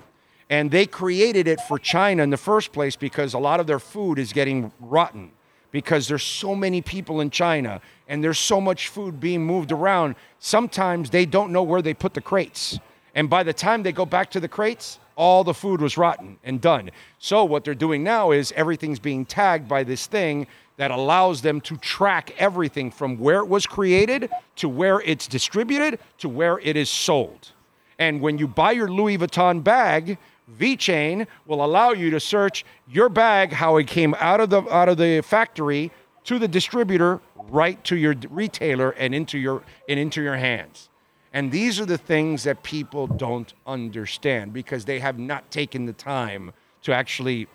And 0.48 0.70
they 0.70 0.86
created 0.86 1.48
it 1.48 1.60
for 1.60 1.80
China 1.80 2.22
in 2.22 2.30
the 2.30 2.36
first 2.36 2.72
place 2.72 2.94
because 2.94 3.34
a 3.34 3.40
lot 3.40 3.58
of 3.58 3.66
their 3.66 3.80
food 3.80 4.20
is 4.20 4.32
getting 4.32 4.70
rotten 4.78 5.32
because 5.70 6.08
there's 6.08 6.22
so 6.22 6.54
many 6.54 6.80
people 6.80 7.20
in 7.20 7.30
China 7.30 7.80
and 8.08 8.22
there's 8.22 8.38
so 8.38 8.60
much 8.60 8.88
food 8.88 9.20
being 9.20 9.44
moved 9.44 9.72
around. 9.72 10.14
Sometimes 10.38 11.10
they 11.10 11.26
don't 11.26 11.52
know 11.52 11.62
where 11.62 11.82
they 11.82 11.94
put 11.94 12.14
the 12.14 12.20
crates. 12.20 12.78
And 13.14 13.30
by 13.30 13.42
the 13.42 13.52
time 13.52 13.82
they 13.82 13.92
go 13.92 14.06
back 14.06 14.30
to 14.32 14.40
the 14.40 14.48
crates, 14.48 14.98
all 15.16 15.42
the 15.42 15.54
food 15.54 15.80
was 15.80 15.96
rotten 15.96 16.38
and 16.44 16.60
done. 16.60 16.90
So 17.18 17.44
what 17.44 17.64
they're 17.64 17.74
doing 17.74 18.04
now 18.04 18.30
is 18.30 18.52
everything's 18.52 18.98
being 18.98 19.24
tagged 19.24 19.66
by 19.66 19.82
this 19.82 20.06
thing 20.06 20.46
that 20.76 20.90
allows 20.90 21.40
them 21.40 21.60
to 21.62 21.76
track 21.78 22.34
everything 22.38 22.90
from 22.90 23.18
where 23.18 23.38
it 23.38 23.48
was 23.48 23.66
created 23.66 24.30
to 24.56 24.68
where 24.68 25.00
it's 25.00 25.26
distributed 25.26 25.98
to 26.18 26.28
where 26.28 26.58
it 26.58 26.76
is 26.76 26.90
sold. 26.90 27.52
And 27.98 28.20
when 28.20 28.36
you 28.36 28.46
buy 28.46 28.72
your 28.72 28.88
Louis 28.88 29.16
Vuitton 29.16 29.64
bag, 29.64 30.18
VeChain 30.58 31.26
will 31.46 31.64
allow 31.64 31.90
you 31.90 32.10
to 32.10 32.20
search 32.20 32.64
your 32.88 33.08
bag, 33.08 33.52
how 33.52 33.76
it 33.76 33.86
came 33.86 34.14
out 34.18 34.40
of 34.40 34.50
the 34.50 34.62
out 34.72 34.88
of 34.88 34.96
the 34.96 35.20
factory 35.22 35.90
to 36.24 36.38
the 36.38 36.48
distributor, 36.48 37.20
right 37.48 37.82
to 37.84 37.96
your 37.96 38.14
retailer, 38.30 38.90
and 38.90 39.14
into 39.14 39.38
your 39.38 39.62
and 39.88 39.98
into 39.98 40.22
your 40.22 40.36
hands. 40.36 40.88
And 41.32 41.52
these 41.52 41.80
are 41.80 41.84
the 41.84 41.98
things 41.98 42.44
that 42.44 42.62
people 42.62 43.06
don't 43.06 43.52
understand 43.66 44.52
because 44.52 44.84
they 44.84 45.00
have 45.00 45.18
not 45.18 45.50
taken 45.50 45.84
the 45.84 45.92
time 45.92 46.52
to 46.82 46.94
actually 46.94 47.48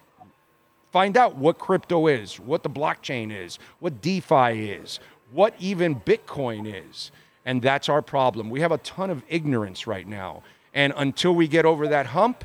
find 0.91 1.17
out 1.17 1.35
what 1.35 1.57
crypto 1.57 2.07
is, 2.07 2.39
what 2.39 2.63
the 2.63 2.69
blockchain 2.69 3.35
is, 3.35 3.57
what 3.79 4.01
DeFi 4.01 4.69
is, 4.69 4.99
what 5.31 5.55
even 5.57 5.95
Bitcoin 5.95 6.71
is. 6.71 7.11
And 7.45 7.61
that's 7.61 7.89
our 7.89 8.01
problem. 8.01 8.49
We 8.49 8.59
have 8.61 8.71
a 8.71 8.77
ton 8.79 9.09
of 9.09 9.23
ignorance 9.27 9.87
right 9.87 10.07
now. 10.07 10.43
And 10.73 10.93
until 10.95 11.33
we 11.33 11.47
get 11.47 11.65
over 11.65 11.87
that 11.87 12.07
hump, 12.07 12.43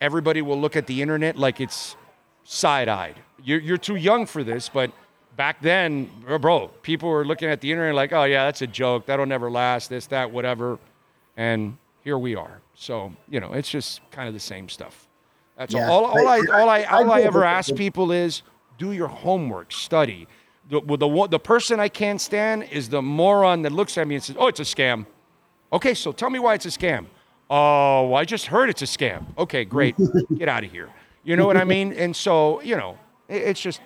everybody 0.00 0.42
will 0.42 0.60
look 0.60 0.76
at 0.76 0.86
the 0.86 1.02
internet 1.02 1.36
like 1.36 1.60
it's 1.60 1.96
side-eyed. 2.44 3.16
You're, 3.42 3.60
you're 3.60 3.78
too 3.78 3.96
young 3.96 4.26
for 4.26 4.44
this, 4.44 4.68
but 4.68 4.90
back 5.36 5.60
then, 5.60 6.10
bro, 6.40 6.68
people 6.82 7.08
were 7.08 7.24
looking 7.24 7.48
at 7.48 7.60
the 7.60 7.70
internet 7.70 7.94
like, 7.94 8.12
oh 8.12 8.24
yeah, 8.24 8.44
that's 8.44 8.62
a 8.62 8.66
joke. 8.66 9.06
That'll 9.06 9.26
never 9.26 9.50
last. 9.50 9.90
This, 9.90 10.06
that, 10.08 10.30
whatever. 10.30 10.78
And 11.36 11.76
here 12.02 12.18
we 12.18 12.34
are. 12.34 12.60
So 12.74 13.12
you 13.28 13.40
know, 13.40 13.52
it's 13.52 13.68
just 13.68 14.00
kind 14.10 14.28
of 14.28 14.34
the 14.34 14.40
same 14.40 14.68
stuff. 14.68 15.06
That's 15.56 15.74
Yeah. 15.74 15.88
all. 15.88 16.04
All, 16.04 16.18
all 16.18 16.28
I, 16.28 16.40
all 16.52 16.68
I, 16.68 16.82
all 16.84 17.10
I 17.12 17.20
ever 17.20 17.44
ask 17.44 17.74
people 17.74 18.12
is, 18.12 18.42
do 18.78 18.92
your 18.92 19.08
homework, 19.08 19.72
study. 19.72 20.26
The, 20.68 20.80
the, 20.80 21.28
the 21.28 21.38
person 21.38 21.78
I 21.78 21.88
can't 21.88 22.20
stand 22.20 22.64
is 22.64 22.88
the 22.88 23.02
moron 23.02 23.62
that 23.62 23.72
looks 23.72 23.98
at 23.98 24.08
me 24.08 24.14
and 24.16 24.24
says, 24.24 24.34
oh, 24.38 24.48
it's 24.48 24.60
a 24.60 24.64
scam. 24.64 25.06
Okay, 25.72 25.94
so 25.94 26.10
tell 26.10 26.30
me 26.30 26.38
why 26.38 26.54
it's 26.54 26.66
a 26.66 26.70
scam. 26.70 27.06
Oh, 27.50 28.14
I 28.14 28.24
just 28.24 28.46
heard 28.46 28.70
it's 28.70 28.82
a 28.82 28.86
scam. 28.86 29.26
Okay, 29.36 29.64
great. 29.64 29.96
Get 30.38 30.48
out 30.48 30.64
of 30.64 30.70
here. 30.70 30.88
You 31.24 31.36
know 31.36 31.46
what 31.46 31.56
I 31.56 31.64
mean? 31.64 31.92
And 31.92 32.14
so, 32.14 32.60
you 32.62 32.76
know, 32.76 32.98
it's 33.28 33.60
just, 33.60 33.80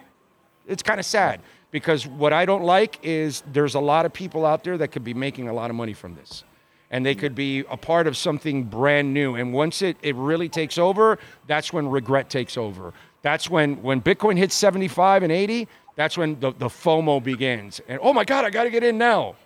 it's 0.66 0.82
kind 0.82 0.98
of 0.98 1.06
sad 1.06 1.40
because 1.70 2.06
what 2.06 2.32
I 2.32 2.44
don't 2.44 2.64
like 2.64 2.98
is 3.02 3.42
there's 3.52 3.74
a 3.74 3.80
lot 3.80 4.06
of 4.06 4.12
people 4.12 4.44
out 4.44 4.64
there 4.64 4.78
that 4.78 4.88
could 4.88 5.04
be 5.04 5.14
making 5.14 5.48
a 5.48 5.52
lot 5.52 5.70
of 5.70 5.76
money 5.76 5.92
from 5.92 6.14
this. 6.14 6.44
And 6.90 7.04
they 7.04 7.14
could 7.14 7.34
be 7.34 7.60
a 7.68 7.76
part 7.76 8.06
of 8.06 8.16
something 8.16 8.64
brand 8.64 9.12
new. 9.12 9.34
And 9.34 9.52
once 9.52 9.82
it, 9.82 9.98
it 10.02 10.16
really 10.16 10.48
takes 10.48 10.78
over, 10.78 11.18
that's 11.46 11.72
when 11.72 11.86
regret 11.88 12.30
takes 12.30 12.56
over. 12.56 12.94
That's 13.20 13.50
when 13.50 13.82
when 13.82 14.00
Bitcoin 14.00 14.38
hits 14.38 14.54
75 14.54 15.22
and 15.22 15.30
80, 15.30 15.68
that's 15.96 16.16
when 16.16 16.40
the, 16.40 16.52
the 16.52 16.68
FOMO 16.68 17.22
begins. 17.22 17.80
And 17.88 17.98
oh 18.02 18.14
my 18.14 18.24
God, 18.24 18.44
I 18.44 18.50
got 18.50 18.64
to 18.64 18.70
get 18.70 18.82
in 18.82 18.96
now. 18.96 19.36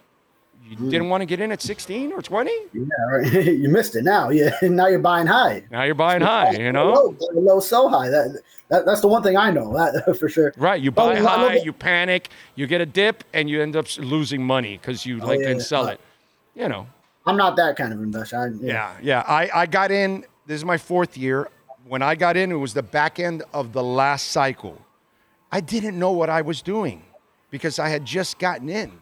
You 0.69 0.91
didn't 0.91 1.09
want 1.09 1.21
to 1.23 1.27
get 1.27 1.41
in 1.41 1.53
at 1.53 1.61
16 1.61 2.13
or 2.13 2.23
20? 2.23 2.51
Yeah, 2.73 2.83
right. 3.11 3.33
you 3.33 3.69
missed 3.69 3.97
it 3.97 4.05
now. 4.05 4.31
Yeah, 4.31 4.57
now 4.63 4.87
you're 4.87 4.99
buying 4.99 5.27
high. 5.27 5.65
Now 5.71 5.83
you're 5.83 5.95
buying 5.95 6.23
high, 6.23 6.53
you 6.53 6.73
know? 6.73 6.93
low, 6.93 7.17
low 7.35 7.61
sell 7.61 7.89
high. 7.89 8.09
That, 8.09 8.41
that 8.69 8.87
that's 8.87 9.01
the 9.01 9.09
one 9.09 9.23
thing 9.23 9.37
I 9.37 9.51
know 9.51 9.73
that 9.77 10.17
for 10.19 10.29
sure. 10.29 10.53
Right, 10.57 10.81
you 10.81 10.91
Oh, 10.91 10.93
buy 10.93 11.19
love 11.19 11.51
high, 11.51 11.57
you 11.57 11.73
panic, 11.73 12.31
you 12.55 12.67
get 12.67 12.81
a 12.81 12.87
dip, 12.87 13.25
and 13.35 13.51
you 13.51 13.61
end 13.61 13.77
up 13.77 13.87
losing 13.99 14.45
money 14.45 14.79
because 14.79 15.05
you 15.05 15.21
oh, 15.23 15.27
like 15.27 15.41
yeah, 15.41 15.51
yeah. 15.51 15.59
sell 15.59 15.87
it. 15.89 16.01
You 16.55 16.69
know, 16.69 16.87
I'm 17.27 17.37
not 17.37 17.57
that 17.57 17.77
kind 17.77 17.93
of 17.93 18.01
investor. 18.03 18.39
I, 18.39 18.65
yeah, 18.65 18.97
yeah. 19.03 19.25
I, 19.27 19.51
I 19.55 19.67
got 19.67 19.91
in, 19.91 20.25
this 20.47 20.57
is 20.57 20.65
my 20.65 20.79
fourth 20.79 21.17
year. 21.17 21.49
When 21.87 22.03
I 22.03 22.15
got 22.15 22.37
in, 22.37 22.53
it 22.53 22.57
was 22.57 22.75
the 22.75 22.83
back 22.83 23.19
end 23.19 23.43
of 23.53 23.73
the 23.73 23.83
last 23.83 24.29
cycle. 24.29 24.79
I 25.51 25.61
didn't 25.61 25.99
know 25.99 26.13
what 26.13 26.31
I 26.31 26.41
was 26.41 26.63
doing 26.63 27.03
because 27.51 27.79
I 27.79 27.89
had 27.89 28.05
just 28.05 28.39
gotten 28.39 28.69
in. 28.69 29.02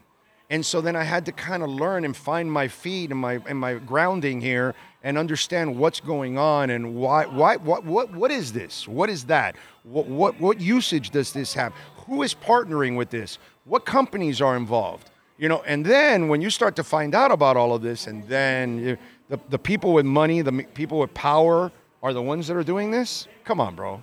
And 0.50 0.66
so 0.66 0.80
then 0.80 0.96
I 0.96 1.04
had 1.04 1.24
to 1.26 1.32
kind 1.32 1.62
of 1.62 1.70
learn 1.70 2.04
and 2.04 2.16
find 2.16 2.50
my 2.50 2.66
feet 2.66 3.12
and 3.12 3.20
my 3.20 3.40
and 3.46 3.56
my 3.56 3.74
grounding 3.74 4.40
here 4.40 4.74
and 5.04 5.16
understand 5.16 5.78
what's 5.78 6.00
going 6.00 6.38
on 6.38 6.70
and 6.70 6.96
why 6.96 7.24
why 7.26 7.56
what 7.56 7.84
what 7.84 8.12
what 8.12 8.32
is 8.32 8.52
this? 8.52 8.88
What 8.88 9.08
is 9.08 9.24
that? 9.26 9.54
What 9.84 10.06
what 10.06 10.40
what 10.40 10.60
usage 10.60 11.10
does 11.10 11.32
this 11.32 11.54
have? 11.54 11.72
Who 12.06 12.22
is 12.24 12.34
partnering 12.34 12.96
with 12.96 13.10
this? 13.10 13.38
What 13.64 13.86
companies 13.86 14.40
are 14.40 14.56
involved? 14.56 15.10
You 15.38 15.48
know, 15.48 15.62
and 15.66 15.86
then 15.86 16.28
when 16.28 16.42
you 16.42 16.50
start 16.50 16.74
to 16.76 16.84
find 16.84 17.14
out 17.14 17.30
about 17.30 17.56
all 17.56 17.72
of 17.72 17.80
this 17.80 18.08
and 18.08 18.26
then 18.28 18.78
you, 18.78 18.98
the 19.28 19.38
the 19.50 19.58
people 19.58 19.92
with 19.92 20.04
money, 20.04 20.42
the 20.42 20.64
people 20.74 20.98
with 20.98 21.14
power 21.14 21.70
are 22.02 22.12
the 22.12 22.22
ones 22.22 22.48
that 22.48 22.56
are 22.56 22.64
doing 22.64 22.90
this? 22.90 23.28
Come 23.44 23.60
on, 23.60 23.76
bro. 23.76 24.02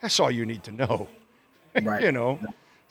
That's 0.00 0.18
all 0.18 0.30
you 0.30 0.46
need 0.46 0.62
to 0.64 0.72
know. 0.72 1.08
Right. 1.82 2.02
you 2.02 2.12
know. 2.12 2.38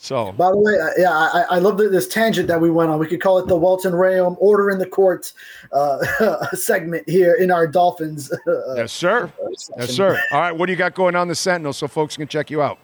So 0.03 0.31
By 0.31 0.49
the 0.49 0.57
way, 0.57 0.73
uh, 0.79 0.89
yeah, 0.97 1.11
I, 1.11 1.45
I 1.51 1.59
love 1.59 1.77
this 1.77 2.07
tangent 2.07 2.47
that 2.47 2.59
we 2.59 2.71
went 2.71 2.89
on. 2.89 2.97
We 2.97 3.05
could 3.05 3.21
call 3.21 3.37
it 3.37 3.45
the 3.45 3.55
Welt 3.55 3.85
and 3.85 3.93
Rheaume 3.93 4.35
Order 4.39 4.71
in 4.71 4.79
the 4.79 4.87
Court 4.87 5.31
uh, 5.71 6.47
segment 6.55 7.07
here 7.07 7.35
in 7.35 7.51
our 7.51 7.67
Dolphins. 7.67 8.31
Uh, 8.31 8.73
Yes, 8.75 8.91
sir. 8.91 9.31
Yes, 9.77 9.91
sir. 9.91 10.19
All 10.31 10.39
right, 10.39 10.51
what 10.51 10.65
do 10.65 10.71
you 10.71 10.77
got 10.77 10.95
going 10.95 11.15
on 11.15 11.27
the 11.27 11.35
Sentinel 11.35 11.71
so 11.71 11.87
folks 11.87 12.17
can 12.17 12.27
check 12.27 12.49
you 12.49 12.63
out? 12.63 12.79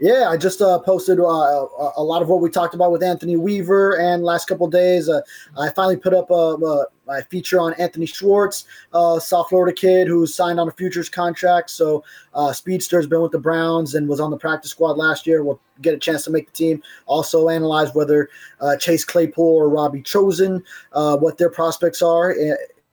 Yeah, 0.00 0.28
I 0.28 0.36
just 0.36 0.60
uh, 0.60 0.80
posted 0.80 1.20
uh, 1.20 1.22
a, 1.22 2.02
lot 2.02 2.20
of 2.20 2.28
what 2.28 2.40
we 2.40 2.50
talked 2.50 2.74
about 2.74 2.90
with 2.90 3.02
Anthony 3.02 3.36
Weaver, 3.36 3.96
and 4.00 4.24
last 4.24 4.48
couple 4.48 4.66
days, 4.66 5.08
uh, 5.08 5.20
I 5.56 5.70
finally 5.70 5.96
put 5.96 6.12
up 6.12 6.30
a, 6.30 6.34
a, 6.34 6.86
a 7.08 7.22
feature 7.30 7.60
on 7.60 7.74
Anthony 7.74 8.04
Schwartz, 8.04 8.64
South 8.92 9.48
Florida 9.48 9.72
kid 9.72 10.08
who 10.08 10.26
signed 10.26 10.58
on 10.58 10.66
a 10.66 10.72
futures 10.72 11.08
contract. 11.08 11.70
So, 11.70 12.02
uh, 12.34 12.52
Speedster 12.52 12.96
has 12.98 13.06
been 13.06 13.22
with 13.22 13.30
the 13.30 13.38
Browns 13.38 13.94
and 13.94 14.08
was 14.08 14.18
on 14.18 14.32
the 14.32 14.36
practice 14.36 14.72
squad 14.72 14.96
last 14.96 15.28
year. 15.28 15.44
Will 15.44 15.60
get 15.80 15.94
a 15.94 15.98
chance 15.98 16.24
to 16.24 16.30
make 16.30 16.46
the 16.46 16.52
team. 16.52 16.82
Also, 17.06 17.48
analyze 17.48 17.94
whether 17.94 18.30
uh, 18.60 18.76
Chase 18.76 19.04
Claypool 19.04 19.44
or 19.44 19.68
Robbie 19.68 20.02
Chosen, 20.02 20.62
uh, 20.92 21.16
what 21.16 21.38
their 21.38 21.50
prospects 21.50 22.02
are. 22.02 22.34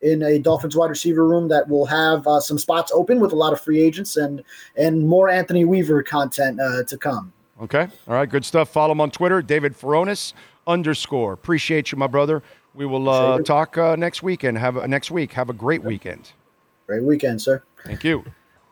In, 0.02 0.24
a 0.24 0.40
Dolphins 0.40 0.76
wide 0.76 0.90
receiver 0.90 1.28
room 1.28 1.48
that 1.50 1.68
will 1.70 1.86
have 1.86 2.26
uh, 2.26 2.40
some 2.40 2.58
spots 2.58 2.92
open 2.94 3.20
with 3.20 3.34
a 3.34 3.36
lot 3.36 3.54
of 3.54 3.62
free 3.62 3.80
agents 3.80 4.18
and 4.18 4.44
and 4.76 5.08
more 5.08 5.30
Anthony 5.30 5.64
Weaver 5.64 6.02
content 6.02 6.60
uh, 6.60 6.84
to 6.84 6.98
come. 6.98 7.32
Okay. 7.62 7.88
All 8.08 8.16
right, 8.16 8.28
good 8.28 8.44
stuff. 8.44 8.70
Follow 8.70 8.94
him 8.94 9.02
on 9.02 9.12
Twitter, 9.12 9.42
David 9.42 9.78
Furones 9.78 10.34
underscore. 10.66 11.34
Appreciate 11.34 11.92
you, 11.92 11.98
my 11.98 12.08
brother. 12.08 12.42
We 12.74 12.86
will 12.86 13.10
uh, 13.10 13.42
talk 13.42 13.78
uh, 13.78 13.96
next 13.96 14.24
weekend. 14.24 14.58
Have 14.58 14.78
a, 14.78 14.88
next 14.88 15.12
week. 15.12 15.34
Have 15.34 15.50
a 15.50 15.54
great 15.54 15.84
weekend. 15.84 16.32
Great 16.88 17.04
weekend, 17.04 17.42
sir. 17.42 17.64
Thank 17.86 18.04
you. 18.04 18.24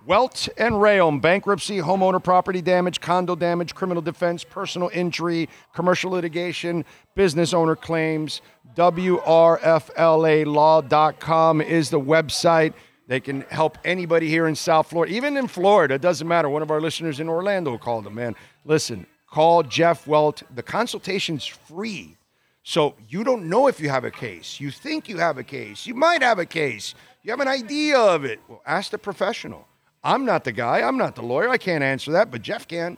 Welt 0.10 0.50
and 0.58 0.82
Rheaume, 0.82 1.22
bankruptcy, 1.22 1.78
homeowner 1.78 2.22
property 2.24 2.64
damage, 2.64 3.00
condo 3.00 3.36
damage, 3.36 3.76
criminal 3.76 4.02
defense, 4.02 4.44
personal 4.44 4.90
injury, 4.92 5.48
commercial 5.72 6.10
litigation, 6.10 6.84
business 7.14 7.54
owner 7.54 7.76
claims. 7.76 8.42
WRFLAlaw.com 8.76 11.62
is 11.62 11.92
the 11.92 12.00
website. 12.00 12.74
They 13.06 13.20
can 13.20 13.42
help 13.52 13.78
anybody 13.86 14.28
here 14.28 14.48
in 14.48 14.56
South 14.56 14.90
Florida, 14.90 15.14
even 15.14 15.38
in 15.38 15.48
Florida. 15.48 15.94
It 15.94 16.02
doesn't 16.02 16.28
matter. 16.28 16.50
One 16.50 16.64
of 16.64 16.72
our 16.72 16.82
listeners 16.82 17.20
in 17.20 17.30
Orlando 17.30 17.78
called 17.78 18.06
them, 18.06 18.16
man. 18.16 18.36
Listen, 18.66 19.06
call 19.30 19.62
Jeff 19.62 20.08
Welt. 20.08 20.42
The 20.56 20.64
consultation's 20.64 21.46
free. 21.46 22.18
So 22.64 22.96
you 23.08 23.24
don't 23.24 23.48
know 23.48 23.68
if 23.68 23.80
you 23.80 23.90
have 23.90 24.06
a 24.06 24.12
case. 24.12 24.60
You 24.60 24.72
think 24.72 25.08
you 25.08 25.20
have 25.20 25.38
a 25.38 25.44
case. 25.44 25.86
You 25.86 25.94
might 25.94 26.24
have 26.24 26.40
a 26.40 26.48
case. 26.48 26.96
You 27.22 27.30
have 27.30 27.42
an 27.42 27.48
idea 27.48 28.00
of 28.00 28.26
it. 28.26 28.40
Well, 28.48 28.64
ask 28.66 28.90
the 28.90 28.98
professional. 28.98 29.68
I'm 30.04 30.26
not 30.26 30.44
the 30.44 30.52
guy. 30.52 30.82
I'm 30.82 30.98
not 30.98 31.16
the 31.16 31.22
lawyer. 31.22 31.50
I 31.50 31.58
can't 31.58 31.84
answer 31.84 32.12
that, 32.14 32.32
but 32.32 32.42
Jeff 32.42 32.68
can. 32.68 32.98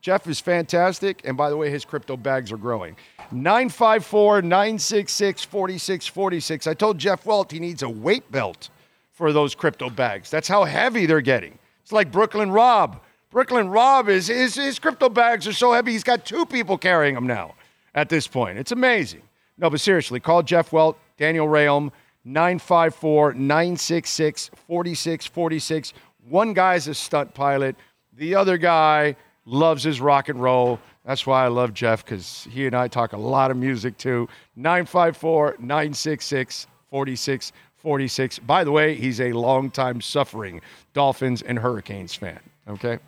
Jeff 0.00 0.26
is 0.26 0.40
fantastic. 0.40 1.22
And 1.24 1.36
by 1.36 1.50
the 1.50 1.56
way, 1.56 1.70
his 1.70 1.84
crypto 1.84 2.16
bags 2.16 2.52
are 2.52 2.56
growing. 2.56 2.96
954 3.30 4.42
966 4.42 5.44
4646. 5.44 6.66
I 6.66 6.74
told 6.74 6.98
Jeff 6.98 7.26
Welt 7.26 7.52
he 7.52 7.58
needs 7.58 7.82
a 7.82 7.88
weight 7.88 8.30
belt 8.30 8.70
for 9.12 9.32
those 9.32 9.54
crypto 9.54 9.90
bags. 9.90 10.30
That's 10.30 10.48
how 10.48 10.64
heavy 10.64 11.04
they're 11.04 11.20
getting. 11.20 11.58
It's 11.82 11.92
like 11.92 12.12
Brooklyn 12.12 12.50
Rob. 12.50 13.02
Brooklyn 13.30 13.68
Rob 13.68 14.08
is 14.08 14.28
his, 14.28 14.54
his 14.54 14.78
crypto 14.78 15.08
bags 15.08 15.46
are 15.46 15.52
so 15.52 15.72
heavy, 15.72 15.92
he's 15.92 16.04
got 16.04 16.24
two 16.24 16.46
people 16.46 16.78
carrying 16.78 17.14
them 17.14 17.26
now 17.26 17.54
at 17.94 18.08
this 18.08 18.26
point. 18.26 18.58
It's 18.58 18.72
amazing. 18.72 19.22
No, 19.58 19.68
but 19.68 19.80
seriously, 19.80 20.20
call 20.20 20.42
Jeff 20.42 20.72
Welt, 20.72 20.96
Daniel 21.18 21.48
Rheaume, 21.48 21.90
954 22.24 23.34
966 23.34 24.50
4646. 24.66 25.92
One 26.28 26.52
guy's 26.52 26.88
a 26.88 26.94
stunt 26.94 27.34
pilot, 27.34 27.76
the 28.16 28.34
other 28.34 28.58
guy 28.58 29.16
loves 29.44 29.82
his 29.82 30.00
rock 30.00 30.28
and 30.28 30.40
roll. 30.40 30.78
That's 31.04 31.26
why 31.26 31.44
I 31.44 31.48
love 31.48 31.72
Jeff 31.72 32.04
because 32.04 32.46
he 32.50 32.66
and 32.66 32.76
I 32.76 32.88
talk 32.88 33.12
a 33.12 33.18
lot 33.18 33.50
of 33.50 33.56
music 33.56 33.96
too. 33.96 34.28
954 34.56 35.56
966 35.58 36.66
4646. 36.90 38.38
By 38.40 38.64
the 38.64 38.72
way, 38.72 38.94
he's 38.94 39.20
a 39.20 39.32
longtime 39.32 40.00
suffering 40.00 40.60
Dolphins 40.92 41.42
and 41.42 41.58
Hurricanes 41.58 42.14
fan. 42.14 42.40
Okay? 42.68 42.98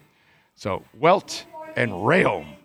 So, 0.55 0.83
Welt 0.99 1.45
and 1.77 1.93
Rheaume. 1.93 2.57